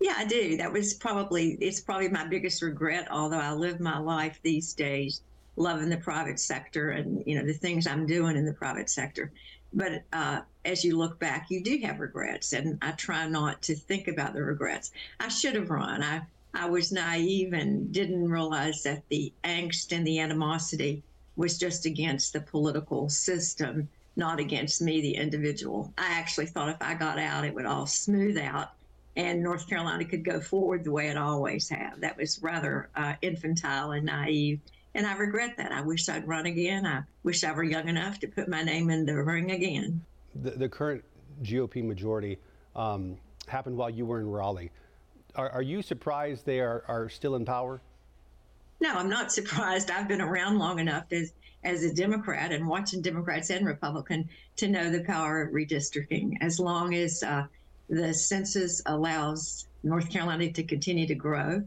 Yeah, 0.00 0.14
I 0.16 0.24
do. 0.26 0.56
That 0.56 0.72
was 0.72 0.94
probably 0.94 1.56
it's 1.60 1.80
probably 1.80 2.08
my 2.08 2.26
biggest 2.26 2.62
regret. 2.62 3.08
Although 3.10 3.38
I 3.38 3.52
live 3.52 3.80
my 3.80 3.98
life 3.98 4.38
these 4.42 4.74
days 4.74 5.22
loving 5.56 5.88
the 5.88 5.96
private 5.96 6.38
sector 6.38 6.90
and 6.90 7.22
you 7.26 7.34
know 7.38 7.46
the 7.46 7.54
things 7.54 7.86
I'm 7.86 8.06
doing 8.06 8.36
in 8.36 8.44
the 8.44 8.52
private 8.52 8.90
sector, 8.90 9.32
but 9.72 10.02
uh, 10.12 10.40
as 10.64 10.84
you 10.84 10.96
look 10.96 11.18
back, 11.18 11.46
you 11.50 11.62
do 11.62 11.78
have 11.84 12.00
regrets, 12.00 12.52
and 12.52 12.78
I 12.82 12.92
try 12.92 13.28
not 13.28 13.62
to 13.62 13.74
think 13.74 14.08
about 14.08 14.34
the 14.34 14.42
regrets. 14.42 14.92
I 15.20 15.28
should 15.28 15.54
have 15.54 15.70
run. 15.70 16.02
I 16.02 16.22
I 16.54 16.68
was 16.70 16.90
naive 16.90 17.52
and 17.52 17.92
didn't 17.92 18.30
realize 18.30 18.82
that 18.84 19.02
the 19.10 19.32
angst 19.44 19.94
and 19.94 20.06
the 20.06 20.18
animosity 20.20 21.02
was 21.36 21.58
just 21.58 21.84
against 21.84 22.32
the 22.32 22.40
political 22.40 23.10
system, 23.10 23.88
not 24.16 24.40
against 24.40 24.80
me, 24.80 25.02
the 25.02 25.16
individual. 25.16 25.92
I 25.98 26.18
actually 26.18 26.46
thought 26.46 26.70
if 26.70 26.80
I 26.80 26.94
got 26.94 27.18
out, 27.18 27.44
it 27.44 27.54
would 27.54 27.66
all 27.66 27.86
smooth 27.86 28.38
out 28.38 28.70
and 29.16 29.42
North 29.42 29.68
Carolina 29.68 30.04
could 30.04 30.24
go 30.24 30.40
forward 30.40 30.84
the 30.84 30.92
way 30.92 31.08
it 31.08 31.16
always 31.16 31.68
have. 31.70 32.00
That 32.00 32.16
was 32.16 32.42
rather 32.42 32.90
uh, 32.94 33.14
infantile 33.22 33.92
and 33.92 34.06
naive. 34.06 34.60
And 34.96 35.06
I 35.06 35.14
regret 35.14 35.58
that. 35.58 35.72
I 35.72 35.82
wish 35.82 36.08
I'd 36.08 36.26
run 36.26 36.46
again. 36.46 36.86
I 36.86 37.02
wish 37.22 37.44
I 37.44 37.52
were 37.52 37.62
young 37.62 37.86
enough 37.86 38.18
to 38.20 38.28
put 38.28 38.48
my 38.48 38.62
name 38.62 38.88
in 38.88 39.04
the 39.04 39.14
ring 39.22 39.50
again. 39.50 40.00
The, 40.34 40.52
the 40.52 40.70
current 40.70 41.04
GOP 41.42 41.84
majority 41.84 42.38
um, 42.74 43.18
happened 43.46 43.76
while 43.76 43.90
you 43.90 44.06
were 44.06 44.20
in 44.20 44.26
Raleigh. 44.26 44.70
Are, 45.34 45.50
are 45.50 45.62
you 45.62 45.82
surprised 45.82 46.46
they 46.46 46.60
are, 46.60 46.82
are 46.88 47.10
still 47.10 47.34
in 47.34 47.44
power? 47.44 47.82
No, 48.80 48.94
I'm 48.94 49.10
not 49.10 49.32
surprised. 49.32 49.90
I've 49.90 50.08
been 50.08 50.22
around 50.22 50.58
long 50.58 50.78
enough 50.78 51.04
as, 51.12 51.34
as 51.62 51.84
a 51.84 51.92
Democrat 51.92 52.50
and 52.50 52.66
watching 52.66 53.02
Democrats 53.02 53.50
and 53.50 53.66
Republican 53.66 54.30
to 54.56 54.66
know 54.66 54.90
the 54.90 55.04
power 55.04 55.42
of 55.42 55.52
redistricting. 55.52 56.38
As 56.40 56.58
long 56.58 56.94
as 56.94 57.22
uh, 57.22 57.44
the 57.90 58.14
census 58.14 58.80
allows 58.86 59.66
North 59.82 60.10
Carolina 60.10 60.50
to 60.52 60.62
continue 60.62 61.06
to 61.06 61.14
grow, 61.14 61.62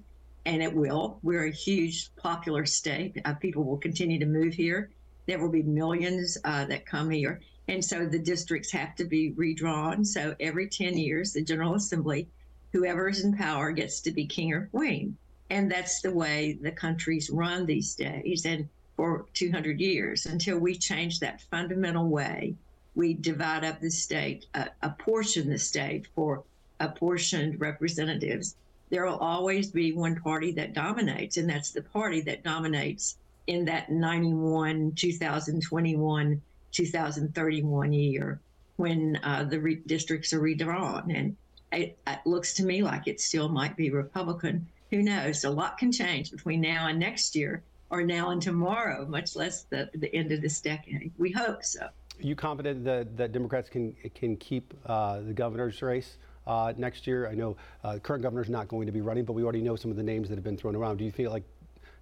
and 0.50 0.63
it 0.63 0.75
will. 0.75 1.20
We're 1.22 1.46
a 1.46 1.51
huge, 1.51 2.10
popular 2.15 2.65
state. 2.65 3.22
Uh, 3.24 3.36
people 3.36 3.63
will 3.63 3.77
continue 3.77 4.18
to 4.18 4.25
move 4.25 4.56
here. 4.56 4.89
There 5.27 5.39
will 5.39 5.51
be 5.51 5.62
millions 5.62 6.39
uh, 6.44 6.65
that 6.65 6.88
come 6.88 7.12
here. 7.12 7.39
And 7.68 7.86
so 7.86 8.08
the 8.08 8.18
districts 8.18 8.72
have 8.72 8.96
to 8.96 9.06
be 9.06 9.32
redrawn. 9.34 10.03
So 10.03 10.36
every 10.39 10.68
10 10.68 10.98
years, 10.98 11.34
the 11.34 11.44
General 11.44 11.75
Assembly, 11.75 12.27
whoever 12.74 13.08
is 13.10 13.24
in 13.24 13.38
power, 13.38 13.72
gets 13.72 14.00
to 14.01 14.12
be 14.12 14.25
king 14.25 14.51
or 14.51 14.65
queen. 14.72 15.15
And 15.51 15.72
that's 15.72 16.01
the 16.01 16.12
way 16.12 16.58
the 16.60 16.72
country's 16.72 17.29
run 17.29 17.68
these 17.68 17.94
days 17.94 18.44
and 18.48 18.68
for 18.96 19.27
200 19.36 19.79
years 19.79 20.25
until 20.25 20.58
we 20.58 20.75
change 20.75 21.20
that 21.20 21.41
fundamental 21.51 22.08
way. 22.08 22.56
We 22.96 23.13
divide 23.13 23.63
up 23.65 23.82
the 23.82 23.91
state, 23.91 24.48
uh, 24.56 24.65
apportion 24.82 25.48
the 25.48 25.60
state 25.60 26.08
for 26.15 26.44
apportioned 26.79 27.62
representatives. 27.62 28.56
There 28.89 29.05
will 29.05 29.17
always 29.17 29.72
be 29.72 29.93
one 29.93 30.15
party 30.15 30.51
that 30.53 30.74
dominates, 30.74 31.38
and 31.38 31.50
that's 31.50 31.72
the 31.72 31.81
party 31.81 32.22
that 32.22 32.43
dominates 32.43 33.17
in 33.48 33.65
that 33.65 33.91
91, 33.91 34.93
2021, 34.96 36.41
2031 36.72 37.93
year 37.93 38.39
when 38.77 39.19
uh, 39.24 39.43
the 39.43 39.60
re- 39.60 39.81
districts 39.86 40.34
are 40.34 40.39
redrawn. 40.39 41.12
And 41.12 41.36
it, 41.72 41.98
it 42.08 42.19
looks 42.25 42.53
to 42.55 42.65
me 42.65 42.81
like 42.84 43.08
it 43.08 43.19
still 43.19 43.50
might 43.50 43.75
be 43.75 43.89
Republican. 43.89 44.67
Who 44.91 45.03
knows? 45.03 45.43
A 45.43 45.50
lot 45.50 45.77
can 45.77 45.91
change 45.91 46.31
between 46.31 46.62
now 46.62 46.88
and 46.88 47.00
next 47.00 47.36
year, 47.36 47.62
or 47.89 48.03
now 48.03 48.29
and 48.31 48.41
tomorrow, 48.41 49.05
much 49.05 49.36
less 49.36 49.63
the, 49.63 49.89
the 49.93 50.13
end 50.15 50.31
of 50.31 50.41
this 50.41 50.62
decade. 50.62 51.12
We 51.17 51.31
hope 51.31 51.63
so. 51.63 51.81
Are 51.81 51.91
you 52.19 52.36
confident 52.36 52.84
that, 52.86 53.17
that 53.17 53.31
Democrats 53.31 53.69
can 53.69 53.96
can 54.13 54.36
keep 54.38 54.74
uh, 54.86 55.22
the 55.22 55.34
governor's 55.34 55.81
race 55.81 56.17
uh, 56.50 56.74
next 56.75 57.08
year? 57.08 57.29
I 57.29 57.36
know 57.36 57.56
uh, 57.84 58.00
current 58.00 58.24
governor's 58.24 58.50
not 58.50 58.68
going 58.68 58.88
to 58.88 58.91
be 58.91 59.01
running, 59.01 59.24
but 59.24 59.34
we 59.34 59.44
already 59.44 59.62
know 59.62 59.75
some 59.75 59.91
of 59.91 59.98
the 59.98 60.03
names 60.03 60.27
that 60.27 60.36
have 60.36 60.44
been 60.44 60.58
thrown 60.58 60.75
around. 60.75 60.98
Do 60.98 61.06
you 61.06 61.12
feel 61.12 61.32
like 61.32 61.44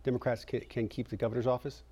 Democrats 0.04 0.46
can, 0.46 0.62
can 0.62 0.88
keep 0.88 1.10
the 1.10 1.18
governor's 1.18 1.48
office? 1.48 1.84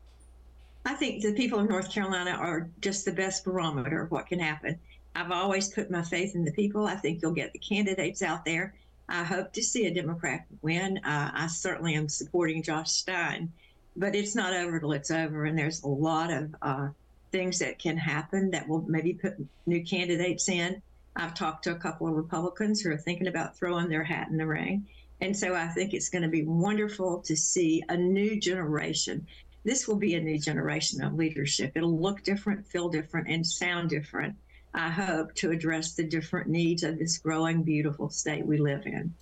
I 0.86 0.94
think 0.94 1.22
the 1.22 1.34
people 1.34 1.60
of 1.60 1.68
North 1.68 1.92
Carolina 1.92 2.32
are 2.32 2.70
just 2.80 3.06
the 3.06 3.12
best 3.12 3.44
barometer 3.44 4.04
of 4.04 4.12
what 4.12 4.28
can 4.28 4.40
happen. 4.40 4.80
I've 5.16 5.32
always 5.32 5.70
put 5.70 5.92
my 5.92 6.02
faith 6.02 6.36
in 6.36 6.46
the 6.46 6.52
people. 6.52 6.86
I 6.88 6.96
think 6.96 7.22
you'll 7.22 7.34
get 7.34 7.52
the 7.54 7.60
candidates 7.60 8.22
out 8.22 8.46
there. 8.46 8.74
I 9.10 9.24
hope 9.24 9.54
to 9.54 9.64
see 9.64 9.86
a 9.86 9.94
Democrat 9.94 10.46
win. 10.62 10.98
Uh, 11.00 11.32
I 11.34 11.48
certainly 11.48 11.96
am 11.96 12.10
supporting 12.10 12.64
Josh 12.64 12.92
Stein, 12.92 13.52
but 13.96 14.16
it's 14.16 14.36
not 14.36 14.54
over 14.54 14.80
till 14.80 14.94
it's 14.94 15.12
over. 15.12 15.46
And 15.46 15.58
there's 15.58 15.84
a 15.84 15.88
lot 15.88 16.32
of 16.32 16.56
uh, 16.62 16.88
things 17.32 17.60
that 17.60 17.80
can 17.80 17.98
happen 17.98 18.52
that 18.52 18.68
will 18.68 18.84
maybe 18.88 19.14
put 19.14 19.36
new 19.66 19.84
candidates 19.84 20.50
in. 20.50 20.82
I've 21.16 21.34
talked 21.34 21.64
to 21.66 21.72
a 21.72 21.80
couple 21.80 22.08
of 22.08 22.16
Republicans 22.16 22.82
who 22.82 22.92
are 22.92 22.98
thinking 22.98 23.28
about 23.28 23.58
throwing 23.58 23.90
their 23.90 24.04
hat 24.04 24.30
in 24.30 24.38
the 24.38 24.46
ring. 24.48 24.88
And 25.22 25.36
so 25.36 25.56
I 25.56 25.68
think 25.68 25.94
it's 25.94 26.10
going 26.10 26.24
to 26.24 26.28
be 26.28 26.44
wonderful 26.44 27.22
to 27.22 27.36
see 27.36 27.84
a 27.88 27.96
new 27.96 28.40
generation. 28.40 29.28
This 29.64 29.88
will 29.88 29.96
be 29.96 30.16
a 30.16 30.22
new 30.22 30.38
generation 30.38 31.04
of 31.04 31.14
leadership. 31.14 31.72
It'll 31.76 31.98
look 31.98 32.24
different, 32.24 32.68
feel 32.68 32.90
different, 32.90 33.30
and 33.30 33.46
sound 33.46 33.90
different 33.90 34.36
I 34.76 34.90
hope, 34.90 35.34
to 35.36 35.52
address 35.52 35.94
the 35.94 36.04
different 36.04 36.50
needs 36.50 36.84
of 36.84 37.00
this 37.00 37.18
growing, 37.18 37.64
beautiful 37.64 38.10
state 38.10 38.46
we 38.46 38.58
live 38.58 38.86
in. 38.86 39.14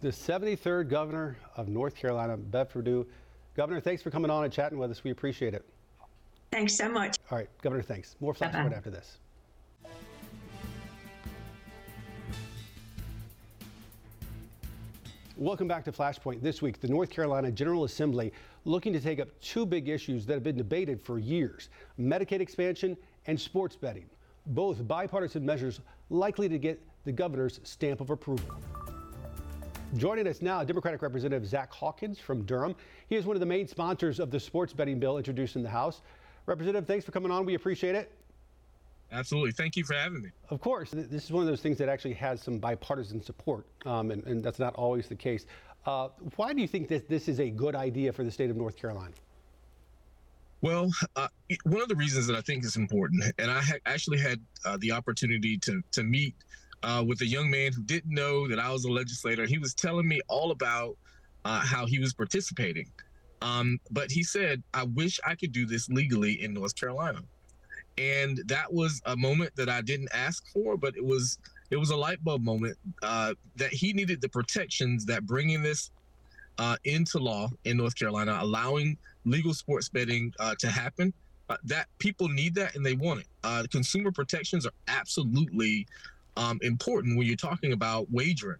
The 0.00 0.10
73rd 0.10 0.88
governor 0.88 1.36
of 1.56 1.68
North 1.68 1.96
Carolina, 1.96 2.36
Bev 2.36 2.70
Perdue. 2.70 3.06
Governor, 3.56 3.80
thanks 3.80 4.02
for 4.02 4.10
coming 4.10 4.30
on 4.30 4.44
and 4.44 4.52
chatting 4.52 4.78
with 4.78 4.90
us. 4.90 5.02
We 5.02 5.10
appreciate 5.10 5.52
it. 5.52 5.64
Thanks 6.52 6.76
so 6.76 6.88
much. 6.88 7.18
All 7.30 7.38
right, 7.38 7.48
Governor, 7.60 7.82
thanks. 7.82 8.14
More 8.20 8.34
Flashpoint 8.34 8.76
after 8.76 8.90
this. 8.90 9.18
Welcome 15.36 15.66
back 15.66 15.84
to 15.86 15.90
Flashpoint. 15.90 16.42
This 16.42 16.62
week, 16.62 16.80
the 16.80 16.86
North 16.86 17.10
Carolina 17.10 17.50
General 17.50 17.82
Assembly 17.82 18.32
looking 18.64 18.92
to 18.92 19.00
take 19.00 19.18
up 19.18 19.28
two 19.40 19.66
big 19.66 19.88
issues 19.88 20.24
that 20.26 20.34
have 20.34 20.44
been 20.44 20.56
debated 20.56 21.02
for 21.02 21.18
years 21.18 21.70
Medicaid 21.98 22.38
expansion 22.38 22.96
and 23.26 23.40
sports 23.40 23.74
betting 23.74 24.08
both 24.46 24.86
bipartisan 24.86 25.44
measures 25.44 25.80
likely 26.08 26.48
to 26.48 26.56
get 26.56 26.80
the 27.04 27.10
governor's 27.10 27.58
stamp 27.64 28.00
of 28.00 28.10
approval. 28.10 28.48
Joining 29.96 30.28
us 30.28 30.40
now, 30.40 30.62
Democratic 30.62 31.02
Representative 31.02 31.48
Zach 31.48 31.72
Hawkins 31.72 32.20
from 32.20 32.44
Durham. 32.44 32.76
He 33.08 33.16
is 33.16 33.26
one 33.26 33.34
of 33.34 33.40
the 33.40 33.46
main 33.46 33.66
sponsors 33.66 34.20
of 34.20 34.30
the 34.30 34.38
sports 34.38 34.72
betting 34.72 35.00
bill 35.00 35.18
introduced 35.18 35.56
in 35.56 35.64
the 35.64 35.68
House. 35.68 36.02
Representative, 36.46 36.86
thanks 36.86 37.04
for 37.04 37.10
coming 37.10 37.32
on. 37.32 37.44
We 37.44 37.54
appreciate 37.54 37.96
it. 37.96 38.12
Absolutely. 39.14 39.52
Thank 39.52 39.76
you 39.76 39.84
for 39.84 39.94
having 39.94 40.22
me. 40.22 40.30
Of 40.50 40.60
course. 40.60 40.90
This 40.90 41.24
is 41.24 41.30
one 41.30 41.42
of 41.42 41.48
those 41.48 41.60
things 41.60 41.78
that 41.78 41.88
actually 41.88 42.14
has 42.14 42.42
some 42.42 42.58
bipartisan 42.58 43.22
support, 43.22 43.64
um, 43.86 44.10
and, 44.10 44.24
and, 44.24 44.42
that's 44.42 44.58
not 44.58 44.74
always 44.74 45.06
the 45.06 45.14
case. 45.14 45.46
Uh, 45.86 46.08
why 46.34 46.52
do 46.52 46.60
you 46.60 46.66
think 46.66 46.88
that 46.88 47.08
this 47.08 47.28
is 47.28 47.38
a 47.38 47.48
good 47.48 47.76
idea 47.76 48.12
for 48.12 48.24
the 48.24 48.30
state 48.30 48.50
of 48.50 48.56
North 48.56 48.76
Carolina? 48.76 49.14
Well, 50.62 50.90
uh, 51.14 51.28
one 51.64 51.82
of 51.82 51.88
the 51.88 51.94
reasons 51.94 52.26
that 52.26 52.34
I 52.34 52.40
think 52.40 52.64
is 52.64 52.76
important, 52.76 53.22
and 53.38 53.50
I 53.50 53.60
ha- 53.60 53.78
actually 53.86 54.18
had 54.18 54.40
uh, 54.64 54.78
the 54.80 54.90
opportunity 54.90 55.58
to 55.58 55.80
to 55.92 56.02
meet 56.02 56.34
uh, 56.82 57.04
with 57.06 57.20
a 57.20 57.26
young 57.26 57.48
man 57.48 57.72
who 57.72 57.82
didn't 57.82 58.12
know 58.12 58.48
that 58.48 58.58
I 58.58 58.72
was 58.72 58.84
a 58.84 58.90
legislator. 58.90 59.46
He 59.46 59.58
was 59.58 59.74
telling 59.74 60.08
me 60.08 60.20
all 60.26 60.50
about 60.50 60.96
uh, 61.44 61.60
how 61.60 61.86
he 61.86 62.00
was 62.00 62.14
participating, 62.14 62.90
um, 63.42 63.78
but 63.92 64.10
he 64.10 64.24
said, 64.24 64.62
"I 64.72 64.84
wish 64.84 65.20
I 65.24 65.36
could 65.36 65.52
do 65.52 65.66
this 65.66 65.88
legally 65.88 66.42
in 66.42 66.52
North 66.52 66.74
Carolina," 66.74 67.20
and 67.98 68.40
that 68.46 68.72
was 68.72 69.00
a 69.06 69.16
moment 69.16 69.54
that 69.56 69.68
I 69.68 69.80
didn't 69.80 70.08
ask 70.12 70.46
for, 70.52 70.76
but 70.76 70.96
it 70.96 71.04
was 71.04 71.38
it 71.70 71.76
was 71.76 71.90
a 71.90 71.96
light 71.96 72.22
bulb 72.22 72.42
moment 72.42 72.76
uh, 73.02 73.34
that 73.56 73.72
he 73.72 73.92
needed 73.92 74.20
the 74.20 74.28
protections 74.28 75.04
that 75.06 75.26
bringing 75.26 75.62
this 75.62 75.90
uh, 76.58 76.76
into 76.84 77.18
law 77.18 77.50
in 77.64 77.76
North 77.76 77.96
Carolina, 77.96 78.38
allowing 78.40 78.96
legal 79.24 79.54
sports 79.54 79.88
betting 79.88 80.32
uh, 80.38 80.54
to 80.58 80.68
happen. 80.68 81.12
Uh, 81.50 81.56
that 81.64 81.88
people 81.98 82.26
need 82.26 82.54
that 82.54 82.74
and 82.74 82.84
they 82.84 82.94
want 82.94 83.20
it. 83.20 83.26
Uh, 83.42 83.64
consumer 83.70 84.10
protections 84.10 84.64
are 84.64 84.72
absolutely 84.88 85.86
um, 86.38 86.58
important 86.62 87.18
when 87.18 87.26
you're 87.26 87.36
talking 87.36 87.72
about 87.72 88.10
wagering. 88.10 88.58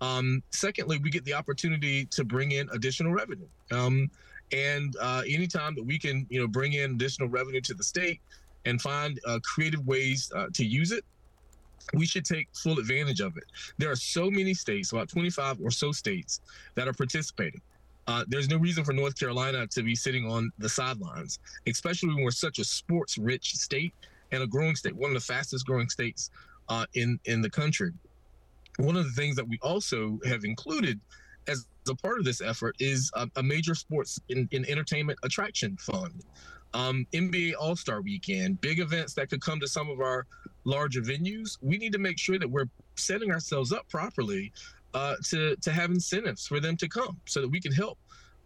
Um, 0.00 0.42
secondly, 0.50 0.98
we 0.98 1.10
get 1.10 1.24
the 1.24 1.34
opportunity 1.34 2.04
to 2.06 2.24
bring 2.24 2.52
in 2.52 2.68
additional 2.72 3.12
revenue. 3.12 3.46
Um, 3.72 4.08
and 4.52 4.94
uh, 5.00 5.22
anytime 5.26 5.74
that 5.74 5.84
we 5.84 5.98
can, 5.98 6.26
you 6.28 6.40
know, 6.40 6.46
bring 6.46 6.74
in 6.74 6.92
additional 6.92 7.28
revenue 7.28 7.60
to 7.62 7.74
the 7.74 7.82
state 7.84 8.20
and 8.64 8.80
find 8.80 9.20
uh, 9.26 9.38
creative 9.44 9.86
ways 9.86 10.30
uh, 10.34 10.46
to 10.54 10.64
use 10.64 10.92
it, 10.92 11.04
we 11.94 12.06
should 12.06 12.24
take 12.24 12.48
full 12.54 12.78
advantage 12.78 13.20
of 13.20 13.36
it. 13.36 13.44
There 13.78 13.90
are 13.90 13.96
so 13.96 14.30
many 14.30 14.54
states, 14.54 14.92
about 14.92 15.08
25 15.08 15.60
or 15.60 15.70
so 15.70 15.92
states, 15.92 16.40
that 16.74 16.88
are 16.88 16.92
participating. 16.92 17.60
Uh, 18.06 18.24
there's 18.28 18.48
no 18.48 18.56
reason 18.56 18.84
for 18.84 18.92
North 18.92 19.18
Carolina 19.18 19.66
to 19.68 19.82
be 19.82 19.94
sitting 19.94 20.28
on 20.28 20.50
the 20.58 20.68
sidelines, 20.68 21.38
especially 21.66 22.08
when 22.14 22.24
we're 22.24 22.30
such 22.30 22.58
a 22.58 22.64
sports 22.64 23.18
rich 23.18 23.54
state 23.54 23.94
and 24.32 24.42
a 24.42 24.46
growing 24.46 24.74
state, 24.74 24.94
one 24.94 25.10
of 25.10 25.14
the 25.14 25.20
fastest 25.20 25.66
growing 25.66 25.88
states 25.88 26.30
uh, 26.68 26.86
in, 26.94 27.18
in 27.26 27.42
the 27.42 27.50
country. 27.50 27.92
One 28.78 28.96
of 28.96 29.04
the 29.04 29.12
things 29.12 29.36
that 29.36 29.46
we 29.46 29.58
also 29.62 30.18
have 30.24 30.44
included 30.44 30.98
as 31.46 31.66
a 31.88 31.94
part 31.94 32.18
of 32.18 32.24
this 32.24 32.40
effort 32.40 32.76
is 32.78 33.10
a, 33.14 33.28
a 33.36 33.42
major 33.42 33.74
sports 33.74 34.20
in 34.28 34.48
and 34.52 34.68
entertainment 34.68 35.18
attraction 35.22 35.76
fund. 35.76 36.22
Um, 36.74 37.06
NBA 37.12 37.54
All 37.58 37.76
Star 37.76 38.00
Weekend, 38.00 38.60
big 38.60 38.80
events 38.80 39.14
that 39.14 39.28
could 39.28 39.40
come 39.40 39.60
to 39.60 39.68
some 39.68 39.90
of 39.90 40.00
our 40.00 40.26
larger 40.64 41.00
venues. 41.00 41.58
We 41.60 41.76
need 41.76 41.92
to 41.92 41.98
make 41.98 42.18
sure 42.18 42.38
that 42.38 42.48
we're 42.48 42.68
setting 42.96 43.30
ourselves 43.30 43.72
up 43.72 43.88
properly 43.88 44.52
uh, 44.94 45.16
to 45.30 45.56
to 45.56 45.72
have 45.72 45.90
incentives 45.90 46.46
for 46.46 46.60
them 46.60 46.76
to 46.78 46.88
come, 46.88 47.20
so 47.26 47.40
that 47.40 47.48
we 47.48 47.60
can 47.60 47.72
help 47.72 47.98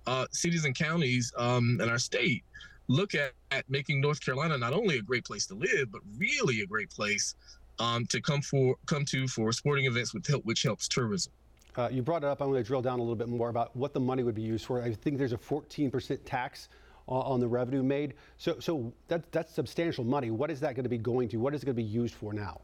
uh, 0.07 0.27
cities 0.33 0.65
and 0.65 0.75
counties 0.75 1.33
um, 1.37 1.79
in 1.81 1.89
our 1.89 1.99
state 1.99 2.43
look 2.89 3.15
at, 3.15 3.33
at 3.51 3.69
making 3.69 4.01
North 4.01 4.21
Carolina 4.21 4.57
not 4.57 4.73
only 4.73 4.99
a 4.99 5.03
great 5.03 5.25
place 5.25 5.47
to 5.47 5.55
live, 5.55 5.91
but 5.91 6.01
really 6.19 6.61
a 6.61 6.67
great 6.67 6.91
place 6.91 7.35
um, 7.79 8.07
to 8.07 8.21
come 8.21 8.41
for 8.41 8.77
come 8.87 9.05
to 9.07 9.29
for 9.29 9.53
sporting 9.53 9.87
events 9.87 10.15
with 10.15 10.27
help, 10.27 10.45
which 10.45 10.63
helps 10.63 10.89
tourism. 10.89 11.33
Uh, 11.77 11.89
you 11.93 12.03
brought 12.03 12.25
it 12.25 12.27
up. 12.27 12.41
I 12.41 12.47
want 12.47 12.57
to 12.57 12.65
drill 12.65 12.81
down 12.81 12.99
a 12.99 13.03
little 13.03 13.17
bit 13.17 13.29
more 13.29 13.51
about 13.51 13.77
what 13.77 13.93
the 13.93 14.01
money 14.01 14.23
would 14.23 14.35
be 14.35 14.43
used 14.43 14.65
for. 14.65 14.83
I 14.83 14.93
think 14.93 15.19
there's 15.19 15.35
a 15.35 15.39
14% 15.39 16.19
tax 16.25 16.71
on, 17.09 17.41
the 17.41 17.47
revenue 17.47 17.83
made. 17.83 18.15
So, 18.37 18.59
so 18.59 18.93
that, 19.09 19.31
that's 19.33 19.53
substantial 19.53 20.05
money. 20.05 20.31
What 20.31 20.51
is 20.51 20.61
that 20.61 20.75
going 20.75 20.85
to 20.85 20.91
be 20.91 20.99
going 20.99 21.29
to? 21.31 21.37
What 21.39 21.55
is 21.55 21.63
it 21.63 21.67
going 21.67 21.77
to 21.77 21.83
be 21.83 21.89
used 21.89 22.15
for 22.15 22.33
now? 22.33 22.61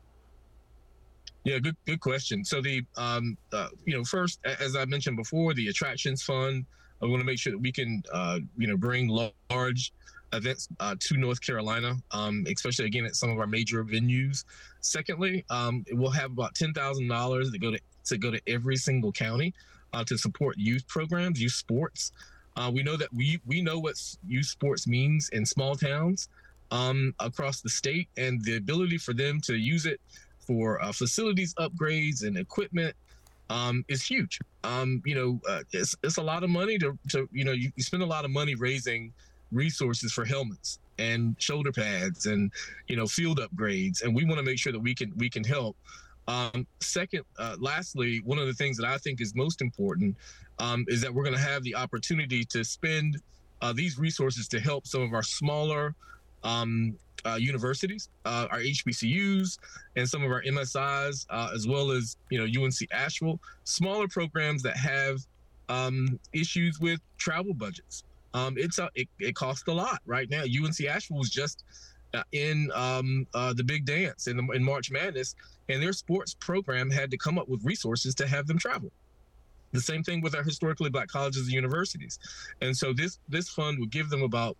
Yeah, 1.44 1.58
good 1.58 1.76
good 1.86 2.00
question. 2.00 2.44
So 2.44 2.60
the 2.62 2.84
um, 2.96 3.36
uh, 3.52 3.68
you 3.84 3.96
know 3.96 4.04
first, 4.04 4.38
as 4.44 4.76
I 4.76 4.84
mentioned 4.84 5.16
before, 5.16 5.54
the 5.54 5.68
attractions 5.68 6.22
fund. 6.22 6.64
I 7.02 7.06
want 7.06 7.18
to 7.18 7.24
make 7.24 7.40
sure 7.40 7.52
that 7.52 7.58
we 7.58 7.72
can 7.72 8.00
uh, 8.12 8.38
you 8.56 8.68
know 8.68 8.76
bring 8.76 9.08
large 9.08 9.92
events 10.32 10.68
uh, 10.78 10.94
to 10.98 11.16
North 11.16 11.40
Carolina, 11.40 11.96
um, 12.12 12.44
especially 12.46 12.86
again 12.86 13.04
at 13.04 13.16
some 13.16 13.28
of 13.30 13.38
our 13.38 13.46
major 13.48 13.84
venues. 13.84 14.44
Secondly, 14.80 15.44
um, 15.50 15.84
we'll 15.92 16.12
have 16.12 16.30
about 16.30 16.54
ten 16.54 16.72
thousand 16.72 17.08
dollars 17.08 17.50
to 17.50 17.58
go 17.58 17.72
to 17.72 17.80
to 18.04 18.18
go 18.18 18.30
to 18.30 18.40
every 18.46 18.76
single 18.76 19.10
county 19.10 19.52
uh, 19.92 20.04
to 20.04 20.16
support 20.16 20.56
youth 20.58 20.86
programs, 20.86 21.40
youth 21.40 21.52
sports. 21.52 22.12
Uh, 22.56 22.70
we 22.72 22.82
know 22.82 22.96
that 22.96 23.12
we 23.12 23.40
we 23.46 23.62
know 23.62 23.78
what 23.78 23.94
youth 24.26 24.46
sports 24.46 24.86
means 24.86 25.28
in 25.30 25.46
small 25.46 25.74
towns 25.74 26.28
um, 26.70 27.14
across 27.20 27.60
the 27.60 27.68
state, 27.68 28.08
and 28.16 28.44
the 28.44 28.56
ability 28.56 28.98
for 28.98 29.12
them 29.14 29.40
to 29.42 29.54
use 29.56 29.86
it 29.86 30.00
for 30.40 30.82
uh, 30.82 30.92
facilities 30.92 31.54
upgrades 31.54 32.26
and 32.26 32.36
equipment 32.36 32.94
um, 33.50 33.84
is 33.88 34.02
huge. 34.02 34.40
Um, 34.64 35.02
you 35.04 35.14
know, 35.14 35.40
uh, 35.48 35.60
it's, 35.72 35.94
it's 36.02 36.16
a 36.16 36.22
lot 36.22 36.42
of 36.42 36.50
money 36.50 36.78
to, 36.78 36.98
to 37.10 37.28
you 37.32 37.44
know, 37.44 37.52
you, 37.52 37.70
you, 37.76 37.82
spend 37.82 38.02
a 38.02 38.06
lot 38.06 38.24
of 38.24 38.30
money 38.30 38.54
raising 38.54 39.12
resources 39.50 40.12
for 40.12 40.24
helmets 40.24 40.78
and 40.98 41.36
shoulder 41.38 41.72
pads 41.72 42.26
and, 42.26 42.50
you 42.88 42.96
know, 42.96 43.06
field 43.06 43.40
upgrades. 43.40 44.02
And 44.02 44.14
we 44.14 44.24
want 44.24 44.38
to 44.38 44.42
make 44.42 44.58
sure 44.58 44.72
that 44.72 44.80
we 44.80 44.94
can, 44.94 45.12
we 45.16 45.28
can 45.28 45.44
help 45.44 45.76
Um, 46.28 46.66
second, 46.80 47.24
uh, 47.38 47.56
lastly, 47.58 48.20
one 48.24 48.38
of 48.38 48.46
the 48.46 48.52
things 48.52 48.76
that 48.78 48.86
I 48.86 48.98
think 48.98 49.20
is 49.20 49.34
most 49.34 49.60
important 49.60 50.16
um, 50.58 50.84
is 50.88 51.00
that 51.00 51.12
we're 51.12 51.24
going 51.24 51.36
to 51.36 51.42
have 51.42 51.62
the 51.64 51.74
opportunity 51.74 52.44
to 52.46 52.64
spend 52.64 53.20
uh, 53.60 53.72
these 53.72 53.98
resources 53.98 54.48
to 54.48 54.60
help 54.60 54.86
some 54.86 55.02
of 55.02 55.12
our 55.12 55.22
smaller 55.22 55.94
um, 56.44 56.96
uh, 57.24 57.36
universities, 57.36 58.08
uh, 58.24 58.48
our 58.50 58.58
HBCUs, 58.58 59.58
and 59.96 60.08
some 60.08 60.24
of 60.24 60.30
our 60.30 60.42
MSIs, 60.42 61.26
uh, 61.30 61.50
as 61.54 61.66
well 61.66 61.90
as 61.90 62.16
you 62.30 62.38
know 62.38 62.64
UNC 62.64 62.76
Asheville, 62.92 63.40
smaller 63.64 64.08
programs 64.08 64.62
that 64.62 64.76
have 64.76 65.18
um, 65.68 66.18
issues 66.32 66.80
with 66.80 67.00
travel 67.18 67.54
budgets. 67.54 68.04
Um, 68.34 68.54
it's 68.56 68.78
a, 68.78 68.88
it, 68.94 69.08
it 69.18 69.34
costs 69.34 69.64
a 69.68 69.72
lot 69.72 70.00
right 70.06 70.28
now. 70.28 70.42
UNC 70.42 70.80
Asheville 70.84 71.18
was 71.18 71.30
just 71.30 71.64
uh, 72.14 72.22
in 72.32 72.70
um, 72.74 73.26
uh, 73.34 73.52
the 73.52 73.64
big 73.64 73.84
dance 73.84 74.26
in, 74.26 74.36
the, 74.36 74.52
in 74.52 74.64
March 74.64 74.90
Madness, 74.90 75.34
and 75.72 75.82
their 75.82 75.92
sports 75.92 76.34
program 76.34 76.90
had 76.90 77.10
to 77.10 77.16
come 77.16 77.38
up 77.38 77.48
with 77.48 77.64
resources 77.64 78.14
to 78.16 78.26
have 78.26 78.46
them 78.46 78.58
travel. 78.58 78.92
The 79.72 79.80
same 79.80 80.02
thing 80.02 80.20
with 80.20 80.34
our 80.34 80.42
historically 80.42 80.90
black 80.90 81.08
colleges 81.08 81.44
and 81.44 81.52
universities, 81.52 82.18
and 82.60 82.76
so 82.76 82.92
this 82.92 83.18
this 83.28 83.48
fund 83.48 83.78
would 83.80 83.90
give 83.90 84.10
them 84.10 84.22
about 84.22 84.56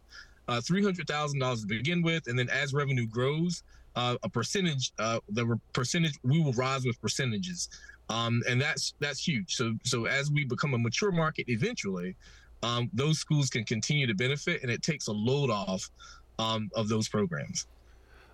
uh, 0.48 0.60
three 0.60 0.82
hundred 0.82 1.06
thousand 1.06 1.38
dollars 1.38 1.60
to 1.60 1.66
begin 1.66 2.02
with, 2.02 2.26
and 2.28 2.38
then 2.38 2.48
as 2.48 2.72
revenue 2.72 3.06
grows, 3.06 3.62
uh, 3.94 4.16
a 4.22 4.28
percentage 4.28 4.92
uh, 4.98 5.20
the 5.28 5.58
percentage 5.74 6.18
we 6.22 6.40
will 6.40 6.54
rise 6.54 6.86
with 6.86 6.98
percentages, 7.00 7.68
um, 8.08 8.42
and 8.48 8.58
that's 8.58 8.94
that's 9.00 9.20
huge. 9.26 9.54
So 9.54 9.74
so 9.84 10.06
as 10.06 10.30
we 10.30 10.46
become 10.46 10.72
a 10.72 10.78
mature 10.78 11.12
market 11.12 11.44
eventually, 11.48 12.16
um, 12.62 12.88
those 12.94 13.18
schools 13.18 13.50
can 13.50 13.64
continue 13.64 14.06
to 14.06 14.14
benefit, 14.14 14.62
and 14.62 14.70
it 14.70 14.82
takes 14.82 15.08
a 15.08 15.12
load 15.12 15.50
off 15.50 15.90
um, 16.38 16.70
of 16.74 16.88
those 16.88 17.08
programs. 17.08 17.66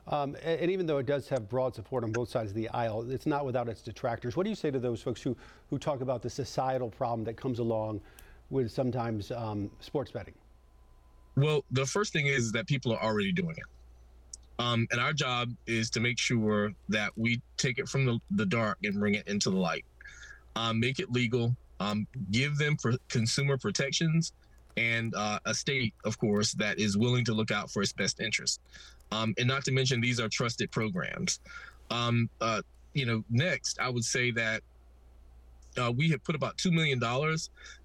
Um, 0.09 0.37
and, 0.43 0.71
even 0.71 0.87
though 0.87 0.99
it 0.99 1.07
does 1.07 1.29
have 1.29 1.49
broad 1.49 1.75
support 1.75 2.03
on 2.03 2.13
both 2.13 2.31
sides 2.31 2.51
of 2.51 2.57
the 2.57 2.69
aisle, 2.71 3.11
it's 3.11 3.27
not 3.27 3.45
without 3.45 3.69
its 3.69 3.83
detractors. 3.83 4.37
What 4.37 4.45
do 4.45 4.51
you 4.51 4.57
say 4.57 4.71
to 4.71 4.79
those 4.79 5.03
folks 5.03 5.21
who, 5.21 5.37
who 5.69 5.79
talk 5.79 6.01
about 6.01 6.23
the 6.23 6.31
societal 6.31 6.89
problem 6.89 7.25
that 7.25 7.37
comes 7.37 7.59
along 7.59 8.01
with 8.49 8.71
sometimes 8.71 9.31
um, 9.31 9.71
sports 9.81 10.11
betting? 10.11 10.35
Well, 11.37 11.63
the 11.71 11.85
first 11.85 12.13
thing 12.13 12.27
is 12.27 12.53
that 12.53 12.67
people 12.67 12.93
are 12.93 13.03
already 13.03 13.33
doing 13.33 13.55
it. 13.57 13.65
Um, 14.59 14.89
and 14.91 15.01
our 15.01 15.13
job 15.13 15.51
is 15.67 15.91
to 15.91 16.01
make 16.01 16.19
sure 16.19 16.73
that 16.89 17.13
we 17.17 17.41
take 17.59 17.79
it 17.79 17.89
from 17.89 18.07
the, 18.07 18.19
the 18.31 18.47
dark 18.47 18.79
and 18.83 18.99
bring 18.99 19.15
it 19.15 19.29
into 19.29 19.51
the 19.51 19.57
light. 19.57 19.85
Um, 20.57 20.81
make 20.81 20.99
it 20.99 21.13
legal, 21.13 21.55
um, 21.79 22.07
give 22.33 22.59
them 22.59 22.77
consumer 23.09 23.57
protections 23.57 24.33
and 24.79 25.15
uh, 25.15 25.41
a 25.45 25.55
state, 25.55 25.93
of 26.05 26.19
course, 26.19 26.53
that 26.55 26.79
is 26.79 26.97
willing 26.97 27.25
to 27.25 27.35
look 27.35 27.51
out 27.51 27.71
for 27.71 27.83
its 27.83 27.93
best 27.93 28.21
interest. 28.21 28.61
Um, 29.11 29.35
and 29.39 29.49
not 29.49 29.65
to 29.65 29.73
mention, 29.73 30.01
these 30.01 30.21
are 30.21 30.29
trusted 30.29 30.71
programs. 30.71 31.41
Um, 31.91 32.29
uh, 32.41 32.63
you 32.95 33.07
know, 33.07 33.25
next, 33.31 33.79
I 33.81 33.89
would 33.89 34.05
say 34.05 34.31
that 34.33 34.63
uh, 35.81 35.93
we 35.93 36.11
have 36.11 36.23
put 36.25 36.35
about 36.35 36.57
$2 36.59 36.73
million 36.73 37.01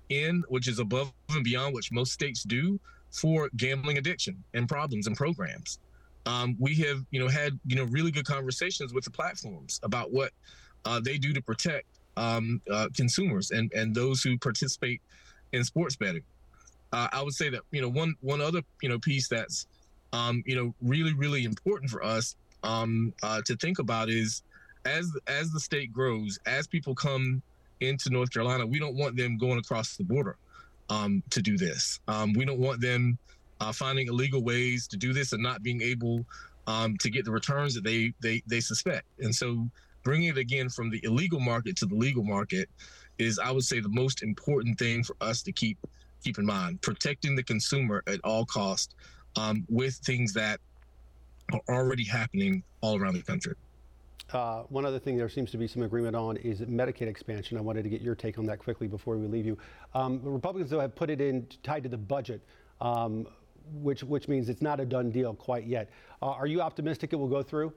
in, 0.10 0.44
which 0.50 0.68
is 0.68 0.80
above 0.80 1.14
and 1.30 1.44
beyond 1.44 1.74
which 1.74 1.92
most 1.92 2.12
states 2.12 2.44
do 2.44 2.80
for 3.12 3.50
gambling 3.58 3.98
addiction 3.98 4.44
and 4.54 4.68
problems 4.68 5.08
and 5.08 5.16
programs. 5.16 5.80
Um, 6.26 6.56
we 6.60 6.76
have, 6.76 7.06
you 7.12 7.20
know, 7.20 7.28
had, 7.28 7.60
you 7.66 7.76
know, 7.76 7.84
really 7.86 8.12
good 8.12 8.26
conversations 8.26 8.94
with 8.94 9.04
the 9.04 9.12
platforms 9.12 9.80
about 9.84 10.12
what 10.12 10.32
uh, 10.86 11.00
they 11.00 11.18
do 11.18 11.34
to 11.34 11.42
protect 11.42 11.88
um, 12.18 12.62
uh, 12.72 12.90
consumers 12.96 13.52
and, 13.52 13.72
and 13.74 13.94
those 13.94 14.22
who 14.22 14.38
participate 14.38 15.02
in 15.52 15.64
sports 15.64 15.96
betting 15.96 16.24
uh, 16.94 17.08
I 17.12 17.22
would 17.24 17.34
say 17.34 17.50
that 17.50 17.62
you 17.72 17.82
know 17.82 17.90
one 17.90 18.16
one 18.22 18.40
other 18.40 18.62
you 18.82 18.88
know 18.88 19.00
piece 19.00 19.28
that's 19.28 19.68
um, 20.14 20.42
you 20.46 20.56
know 20.56 20.74
really 20.82 21.14
really 21.14 21.44
important 21.44 21.92
for 21.92 22.04
us 22.04 22.36
um, 22.64 23.14
uh, 23.24 23.42
to 23.46 23.56
think 23.58 23.80
about 23.80 24.10
is 24.10 24.44
as 24.86 25.12
as 25.28 25.52
the 25.52 25.60
state 25.60 25.92
grows, 25.92 26.40
as 26.46 26.68
people 26.68 26.96
come 26.96 27.42
into 27.82 28.10
North 28.10 28.32
Carolina, 28.32 28.66
we 28.66 28.80
don't 28.80 28.96
want 28.96 29.18
them 29.18 29.38
going 29.38 29.60
across 29.60 29.98
the 29.98 30.04
border 30.04 30.38
um, 30.90 31.22
to 31.30 31.42
do 31.42 31.58
this. 31.58 32.00
Um, 32.08 32.34
we 32.34 32.46
don't 32.46 32.60
want 32.60 32.82
them 32.82 33.18
uh, 33.60 33.72
finding 33.72 34.08
illegal 34.08 34.44
ways 34.44 34.88
to 34.88 34.98
do 34.98 35.14
this 35.14 35.34
and 35.34 35.42
not 35.44 35.64
being 35.64 35.82
able 35.82 36.26
um, 36.68 36.98
to 36.98 37.10
get 37.10 37.26
the 37.26 37.32
returns 37.32 37.76
that 37.76 37.84
they 37.84 38.14
they 38.22 38.42
they 38.48 38.60
suspect. 38.60 39.06
And 39.20 39.34
so 39.34 39.70
bringing 40.04 40.30
it 40.30 40.38
again 40.38 40.70
from 40.70 40.90
the 40.90 41.02
illegal 41.04 41.40
market 41.40 41.76
to 41.78 41.86
the 41.86 41.96
legal 41.96 42.24
market 42.24 42.70
is, 43.20 43.40
I 43.40 43.52
would 43.52 43.64
say, 43.64 43.80
the 43.80 43.90
most 43.90 44.24
important 44.24 44.78
thing 44.80 45.04
for 45.04 45.16
us 45.22 45.42
to 45.44 45.52
keep 45.52 45.78
keep 46.24 46.38
in 46.38 46.46
mind 46.46 46.82
protecting 46.82 47.36
the 47.36 47.44
consumer 47.44 48.02
at 48.08 48.20
all 48.24 48.46
cost 48.46 48.96
um, 49.36 49.66
with 49.70 49.96
things 49.96 50.34
that 50.34 50.60
are 51.52 51.62
already 51.70 52.04
happening 52.04 52.64
all 52.82 53.00
around 53.00 53.16
the 53.16 53.22
country. 53.22 53.56
Uh, 54.32 54.64
one 54.70 54.86
other 54.86 55.00
thing 55.00 55.18
there 55.18 55.30
seems 55.30 55.52
to 55.52 55.58
be 55.58 55.68
some 55.68 55.84
agreement 55.84 56.16
on 56.16 56.38
is 56.38 56.62
Medicaid 56.62 57.08
expansion. 57.08 57.58
I 57.58 57.62
wanted 57.62 57.84
to 57.84 57.90
get 57.90 58.02
your 58.02 58.16
take 58.16 58.40
on 58.40 58.46
that 58.46 58.58
quickly 58.58 58.88
before 58.88 59.18
we 59.18 59.28
leave 59.28 59.46
you. 59.46 59.58
Um, 59.94 60.22
Republicans, 60.24 60.72
though, 60.72 60.80
have 60.80 60.96
put 60.96 61.10
it 61.10 61.22
in 61.22 61.46
tied 61.62 61.84
to 61.84 61.90
the 61.90 61.98
budget, 61.98 62.42
um, 62.82 63.28
which 63.74 64.04
which 64.04 64.28
means 64.28 64.50
it's 64.50 64.62
not 64.62 64.80
a 64.80 64.86
done 64.86 65.12
deal 65.12 65.36
quite 65.36 65.66
yet. 65.66 65.90
Uh, 66.22 66.32
are 66.32 66.48
you 66.48 66.62
optimistic 66.62 67.14
it 67.14 67.18
will 67.18 67.28
go 67.28 67.44
through? 67.44 67.74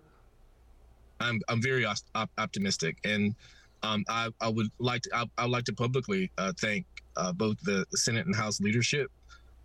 I'm 1.20 1.40
I'm 1.48 1.60
very 1.60 1.84
op- 1.84 2.30
optimistic, 2.38 2.96
and 3.04 3.34
um, 3.82 4.04
I, 4.08 4.30
I 4.40 4.48
would 4.48 4.68
like 4.78 5.02
to 5.02 5.10
I, 5.14 5.24
I 5.36 5.44
would 5.44 5.52
like 5.52 5.64
to 5.64 5.74
publicly 5.74 6.30
uh, 6.38 6.52
thank 6.58 6.86
uh, 7.16 7.32
both 7.32 7.58
the, 7.62 7.84
the, 7.90 7.98
Senate 7.98 8.26
and 8.26 8.34
House 8.34 8.60
leadership 8.60 9.10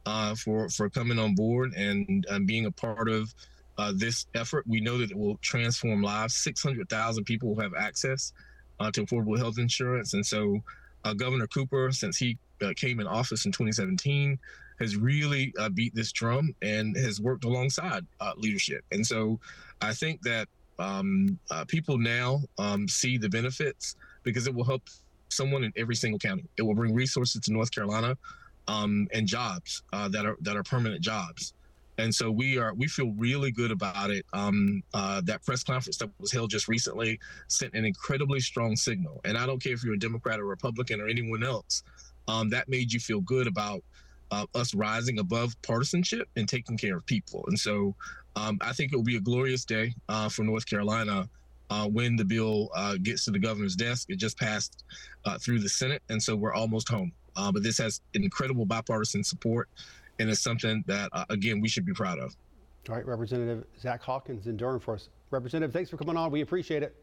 uh, 0.05 0.35
for 0.35 0.69
for 0.69 0.89
coming 0.89 1.19
on 1.19 1.35
board 1.35 1.73
and, 1.73 2.25
being 2.45 2.65
a 2.65 2.71
part 2.71 3.09
of 3.09 3.33
uh, 3.77 3.93
this 3.95 4.25
effort. 4.35 4.65
We 4.67 4.81
know 4.81 4.97
that 4.97 5.11
it 5.11 5.17
will 5.17 5.37
transform 5.37 6.01
lives. 6.01 6.35
Six 6.35 6.61
hundred 6.63 6.89
thousand 6.89 7.25
people 7.25 7.53
will 7.53 7.61
have 7.61 7.73
access 7.73 8.33
uh, 8.79 8.91
to 8.91 9.05
affordable 9.05 9.37
health 9.37 9.57
insurance, 9.57 10.13
and 10.13 10.25
so 10.25 10.59
uh, 11.03 11.13
Governor 11.13 11.47
Cooper, 11.47 11.91
since 11.91 12.17
he 12.17 12.37
uh, 12.61 12.73
came 12.75 12.99
in 12.99 13.07
office 13.07 13.45
in 13.45 13.51
2017, 13.51 14.37
has 14.79 14.95
really 14.95 15.53
beat 15.73 15.93
this 15.95 16.11
drum 16.11 16.55
and 16.61 16.95
has 16.97 17.19
worked 17.21 17.43
alongside 17.43 18.05
leadership. 18.37 18.83
And 18.91 19.05
so 19.05 19.39
I 19.81 19.93
think 19.93 20.21
that 20.23 20.47
um, 20.79 21.39
people 21.67 21.97
now 21.97 22.41
um, 22.57 22.87
see 22.87 23.17
the 23.17 23.29
benefits 23.29 23.95
because 24.23 24.47
it 24.47 24.53
will 24.53 24.63
help 24.63 24.83
someone 25.29 25.63
in 25.63 25.73
every 25.75 25.95
single 25.95 26.19
county. 26.19 26.45
It 26.57 26.63
will 26.63 26.75
bring 26.75 26.93
resources 26.93 27.41
to 27.41 27.53
North 27.53 27.71
Carolina 27.71 28.17
um, 28.71 29.07
and 29.13 29.27
jobs 29.27 29.83
uh, 29.93 30.07
that 30.09 30.25
are 30.25 30.37
that 30.41 30.55
are 30.55 30.63
permanent 30.63 31.01
jobs. 31.01 31.53
And 31.97 32.13
so 32.13 32.31
we 32.31 32.57
are 32.57 32.73
we 32.73 32.87
feel 32.87 33.11
really 33.17 33.51
good 33.51 33.71
about 33.71 34.09
it. 34.09 34.25
Um, 34.33 34.81
uh, 34.93 35.21
that 35.25 35.43
press 35.45 35.63
conference 35.63 35.97
that 35.97 36.09
was 36.19 36.31
held 36.31 36.49
just 36.49 36.67
recently 36.67 37.19
sent 37.47 37.73
an 37.73 37.85
incredibly 37.85 38.39
strong 38.39 38.75
signal. 38.75 39.21
And 39.25 39.37
I 39.37 39.45
don't 39.45 39.61
care 39.61 39.73
if 39.73 39.83
you're 39.83 39.93
a 39.95 39.99
Democrat 39.99 40.39
or 40.39 40.45
Republican 40.45 41.01
or 41.01 41.07
anyone 41.07 41.43
else, 41.43 41.83
um, 42.27 42.49
that 42.49 42.69
made 42.69 42.91
you 42.93 42.99
feel 42.99 43.21
good 43.21 43.47
about 43.47 43.83
uh, 44.31 44.45
us 44.55 44.73
rising 44.73 45.19
above 45.19 45.49
partisanship 45.61 46.27
and 46.37 46.47
taking 46.47 46.77
care 46.77 46.95
of 46.95 47.05
people. 47.05 47.43
And 47.47 47.59
so 47.59 47.93
um, 48.37 48.57
I 48.61 48.71
think 48.71 48.93
it 48.93 48.95
will 48.95 49.03
be 49.03 49.17
a 49.17 49.21
glorious 49.21 49.65
day 49.65 49.93
uh, 50.07 50.29
for 50.29 50.43
North 50.43 50.65
Carolina 50.65 51.29
uh, 51.69 51.87
when 51.87 52.15
the 52.15 52.25
bill 52.25 52.69
uh, 52.75 52.95
gets 53.03 53.25
to 53.25 53.31
the 53.31 53.39
governor's 53.39 53.75
desk. 53.75 54.09
It 54.09 54.17
just 54.17 54.37
passed 54.37 54.85
uh, 55.25 55.37
through 55.37 55.59
the 55.59 55.69
Senate, 55.69 56.01
and 56.09 56.21
so 56.21 56.35
we're 56.35 56.53
almost 56.53 56.87
home. 56.87 57.11
Uh, 57.35 57.51
but 57.51 57.63
this 57.63 57.77
has 57.77 58.01
incredible 58.13 58.65
bipartisan 58.65 59.23
support, 59.23 59.69
and 60.19 60.29
it's 60.29 60.41
something 60.41 60.83
that, 60.87 61.09
uh, 61.13 61.25
again, 61.29 61.61
we 61.61 61.67
should 61.67 61.85
be 61.85 61.93
proud 61.93 62.19
of. 62.19 62.35
All 62.89 62.95
right, 62.95 63.05
Representative 63.05 63.65
Zach 63.79 64.01
Hawkins 64.01 64.47
in 64.47 64.57
Durham 64.57 64.79
for 64.79 64.95
us. 64.95 65.09
Representative, 65.29 65.71
thanks 65.71 65.89
for 65.89 65.97
coming 65.97 66.17
on. 66.17 66.31
We 66.31 66.41
appreciate 66.41 66.83
it. 66.83 66.95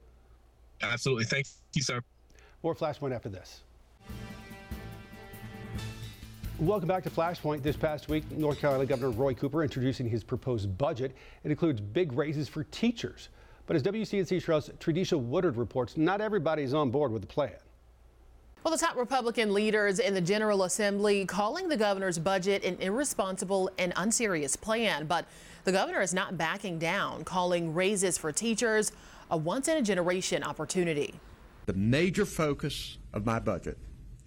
Absolutely. 0.82 1.24
Thank 1.24 1.46
you, 1.74 1.82
sir. 1.82 2.02
More 2.62 2.74
Flashpoint 2.74 3.14
after 3.14 3.28
this. 3.28 3.62
Welcome 6.58 6.88
back 6.88 7.04
to 7.04 7.10
Flashpoint. 7.10 7.62
This 7.62 7.76
past 7.76 8.08
week, 8.08 8.28
North 8.32 8.58
Carolina 8.58 8.84
Governor 8.84 9.10
Roy 9.10 9.32
Cooper 9.32 9.62
introducing 9.62 10.08
his 10.08 10.24
proposed 10.24 10.76
budget. 10.76 11.14
It 11.44 11.52
includes 11.52 11.80
big 11.80 12.12
raises 12.12 12.48
for 12.48 12.64
teachers. 12.64 13.28
But 13.66 13.76
as 13.76 13.82
WCNC 13.84 14.42
Charlotte's 14.42 14.70
Tradisha 14.80 15.16
Woodard 15.16 15.56
reports, 15.56 15.96
not 15.96 16.20
everybody's 16.20 16.74
on 16.74 16.90
board 16.90 17.12
with 17.12 17.22
the 17.22 17.28
plan. 17.28 17.52
Well, 18.64 18.76
the 18.76 18.84
top 18.84 18.96
Republican 18.96 19.54
leaders 19.54 20.00
in 20.00 20.14
the 20.14 20.20
General 20.20 20.64
Assembly 20.64 21.24
calling 21.24 21.68
the 21.68 21.76
governor's 21.76 22.18
budget 22.18 22.64
an 22.64 22.76
irresponsible 22.80 23.70
and 23.78 23.92
unserious 23.96 24.56
plan. 24.56 25.06
But 25.06 25.26
the 25.64 25.70
governor 25.70 26.02
is 26.02 26.12
not 26.12 26.36
backing 26.36 26.78
down, 26.78 27.24
calling 27.24 27.72
raises 27.72 28.18
for 28.18 28.32
teachers 28.32 28.90
a 29.30 29.36
once 29.36 29.68
in 29.68 29.76
a 29.76 29.82
generation 29.82 30.42
opportunity. 30.42 31.14
The 31.66 31.74
major 31.74 32.24
focus 32.24 32.98
of 33.12 33.24
my 33.24 33.38
budget 33.38 33.78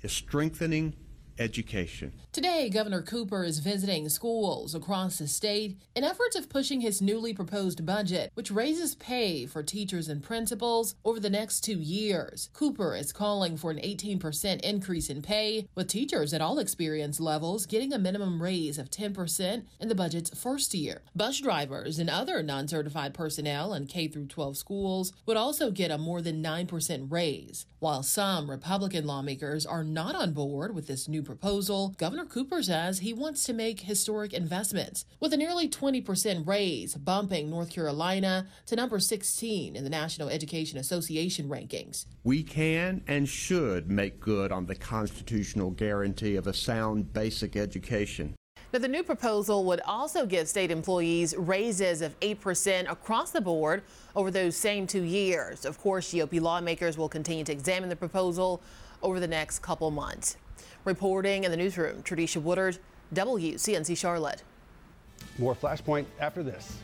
is 0.01 0.13
strengthening 0.13 0.93
education. 1.39 2.13
Today, 2.31 2.69
Governor 2.69 3.01
Cooper 3.01 3.43
is 3.43 3.59
visiting 3.59 4.07
schools 4.09 4.73
across 4.73 5.17
the 5.17 5.27
state 5.27 5.77
in 5.95 6.03
efforts 6.03 6.35
of 6.35 6.49
pushing 6.49 6.81
his 6.81 7.01
newly 7.01 7.33
proposed 7.33 7.85
budget, 7.85 8.31
which 8.35 8.51
raises 8.51 8.95
pay 8.95 9.45
for 9.45 9.63
teachers 9.63 10.07
and 10.07 10.23
principals 10.23 10.95
over 11.03 11.19
the 11.19 11.29
next 11.29 11.61
two 11.61 11.79
years. 11.79 12.49
Cooper 12.53 12.95
is 12.95 13.11
calling 13.11 13.57
for 13.57 13.71
an 13.71 13.77
18% 13.77 14.61
increase 14.61 15.09
in 15.09 15.21
pay, 15.21 15.67
with 15.75 15.87
teachers 15.87 16.33
at 16.33 16.41
all 16.41 16.59
experience 16.59 17.19
levels 17.19 17.65
getting 17.65 17.93
a 17.93 17.99
minimum 17.99 18.41
raise 18.41 18.77
of 18.77 18.89
10% 18.89 19.63
in 19.79 19.87
the 19.87 19.95
budget's 19.95 20.37
first 20.37 20.73
year. 20.73 21.01
Bus 21.15 21.39
drivers 21.39 21.99
and 21.99 22.09
other 22.09 22.41
non-certified 22.41 23.13
personnel 23.13 23.73
in 23.73 23.87
K 23.87 24.07
through 24.07 24.27
12 24.27 24.57
schools 24.57 25.13
would 25.25 25.37
also 25.37 25.71
get 25.71 25.91
a 25.91 25.97
more 25.97 26.21
than 26.21 26.43
9% 26.43 27.11
raise. 27.11 27.65
While 27.81 28.03
some 28.03 28.51
Republican 28.51 29.07
lawmakers 29.07 29.65
are 29.65 29.83
not 29.83 30.13
on 30.13 30.33
board 30.33 30.75
with 30.75 30.85
this 30.85 31.07
new 31.07 31.23
proposal, 31.23 31.95
Governor 31.97 32.25
Cooper 32.25 32.61
says 32.61 32.99
he 32.99 33.11
wants 33.11 33.43
to 33.45 33.53
make 33.53 33.79
historic 33.79 34.33
investments, 34.33 35.03
with 35.19 35.33
a 35.33 35.37
nearly 35.37 35.67
20% 35.67 36.45
raise, 36.45 36.93
bumping 36.93 37.49
North 37.49 37.71
Carolina 37.71 38.45
to 38.67 38.75
number 38.75 38.99
16 38.99 39.75
in 39.75 39.83
the 39.83 39.89
National 39.89 40.29
Education 40.29 40.77
Association 40.77 41.49
rankings. 41.49 42.05
We 42.23 42.43
can 42.43 43.01
and 43.07 43.27
should 43.27 43.89
make 43.89 44.19
good 44.19 44.51
on 44.51 44.67
the 44.67 44.75
constitutional 44.75 45.71
guarantee 45.71 46.35
of 46.35 46.45
a 46.45 46.53
sound 46.53 47.13
basic 47.13 47.55
education. 47.55 48.35
Now, 48.73 48.79
the 48.79 48.87
new 48.87 49.03
proposal 49.03 49.65
would 49.65 49.81
also 49.81 50.25
give 50.25 50.47
state 50.47 50.71
employees 50.71 51.35
raises 51.35 52.01
of 52.01 52.17
8% 52.21 52.89
across 52.89 53.31
the 53.31 53.41
board 53.41 53.83
over 54.15 54.31
those 54.31 54.55
same 54.55 54.87
two 54.87 55.03
years. 55.03 55.65
Of 55.65 55.77
course, 55.77 56.13
GOP 56.13 56.39
lawmakers 56.39 56.97
will 56.97 57.09
continue 57.09 57.43
to 57.43 57.51
examine 57.51 57.89
the 57.89 57.97
proposal 57.97 58.61
over 59.03 59.19
the 59.19 59.27
next 59.27 59.59
couple 59.59 59.91
months. 59.91 60.37
Reporting 60.85 61.43
in 61.43 61.51
the 61.51 61.57
newsroom, 61.57 62.01
Tradisha 62.03 62.41
Woodard, 62.41 62.77
WCNC 63.13 63.97
Charlotte. 63.97 64.41
More 65.37 65.53
Flashpoint 65.53 66.05
after 66.21 66.41
this. 66.41 66.77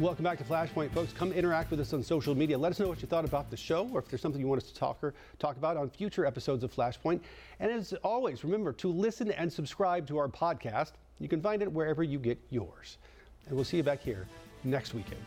Welcome 0.00 0.24
back 0.24 0.38
to 0.38 0.44
Flashpoint, 0.44 0.90
folks. 0.90 1.12
Come 1.12 1.30
interact 1.32 1.70
with 1.70 1.78
us 1.78 1.92
on 1.92 2.02
social 2.02 2.34
media. 2.34 2.58
Let 2.58 2.72
us 2.72 2.80
know 2.80 2.88
what 2.88 3.00
you 3.00 3.06
thought 3.06 3.24
about 3.24 3.48
the 3.48 3.56
show 3.56 3.88
or 3.92 4.00
if 4.00 4.08
there's 4.08 4.20
something 4.20 4.40
you 4.40 4.48
want 4.48 4.60
us 4.60 4.68
to 4.68 4.74
talk, 4.74 4.98
or, 5.02 5.14
talk 5.38 5.56
about 5.56 5.76
on 5.76 5.88
future 5.88 6.26
episodes 6.26 6.64
of 6.64 6.74
Flashpoint. 6.74 7.20
And 7.60 7.70
as 7.70 7.92
always, 8.02 8.42
remember 8.42 8.72
to 8.72 8.88
listen 8.88 9.30
and 9.30 9.52
subscribe 9.52 10.08
to 10.08 10.18
our 10.18 10.26
podcast. 10.26 10.94
You 11.20 11.28
can 11.28 11.40
find 11.40 11.62
it 11.62 11.70
wherever 11.70 12.02
you 12.02 12.18
get 12.18 12.40
yours. 12.50 12.98
And 13.46 13.54
we'll 13.54 13.64
see 13.64 13.76
you 13.76 13.84
back 13.84 14.00
here 14.00 14.26
next 14.64 14.94
weekend. 14.94 15.22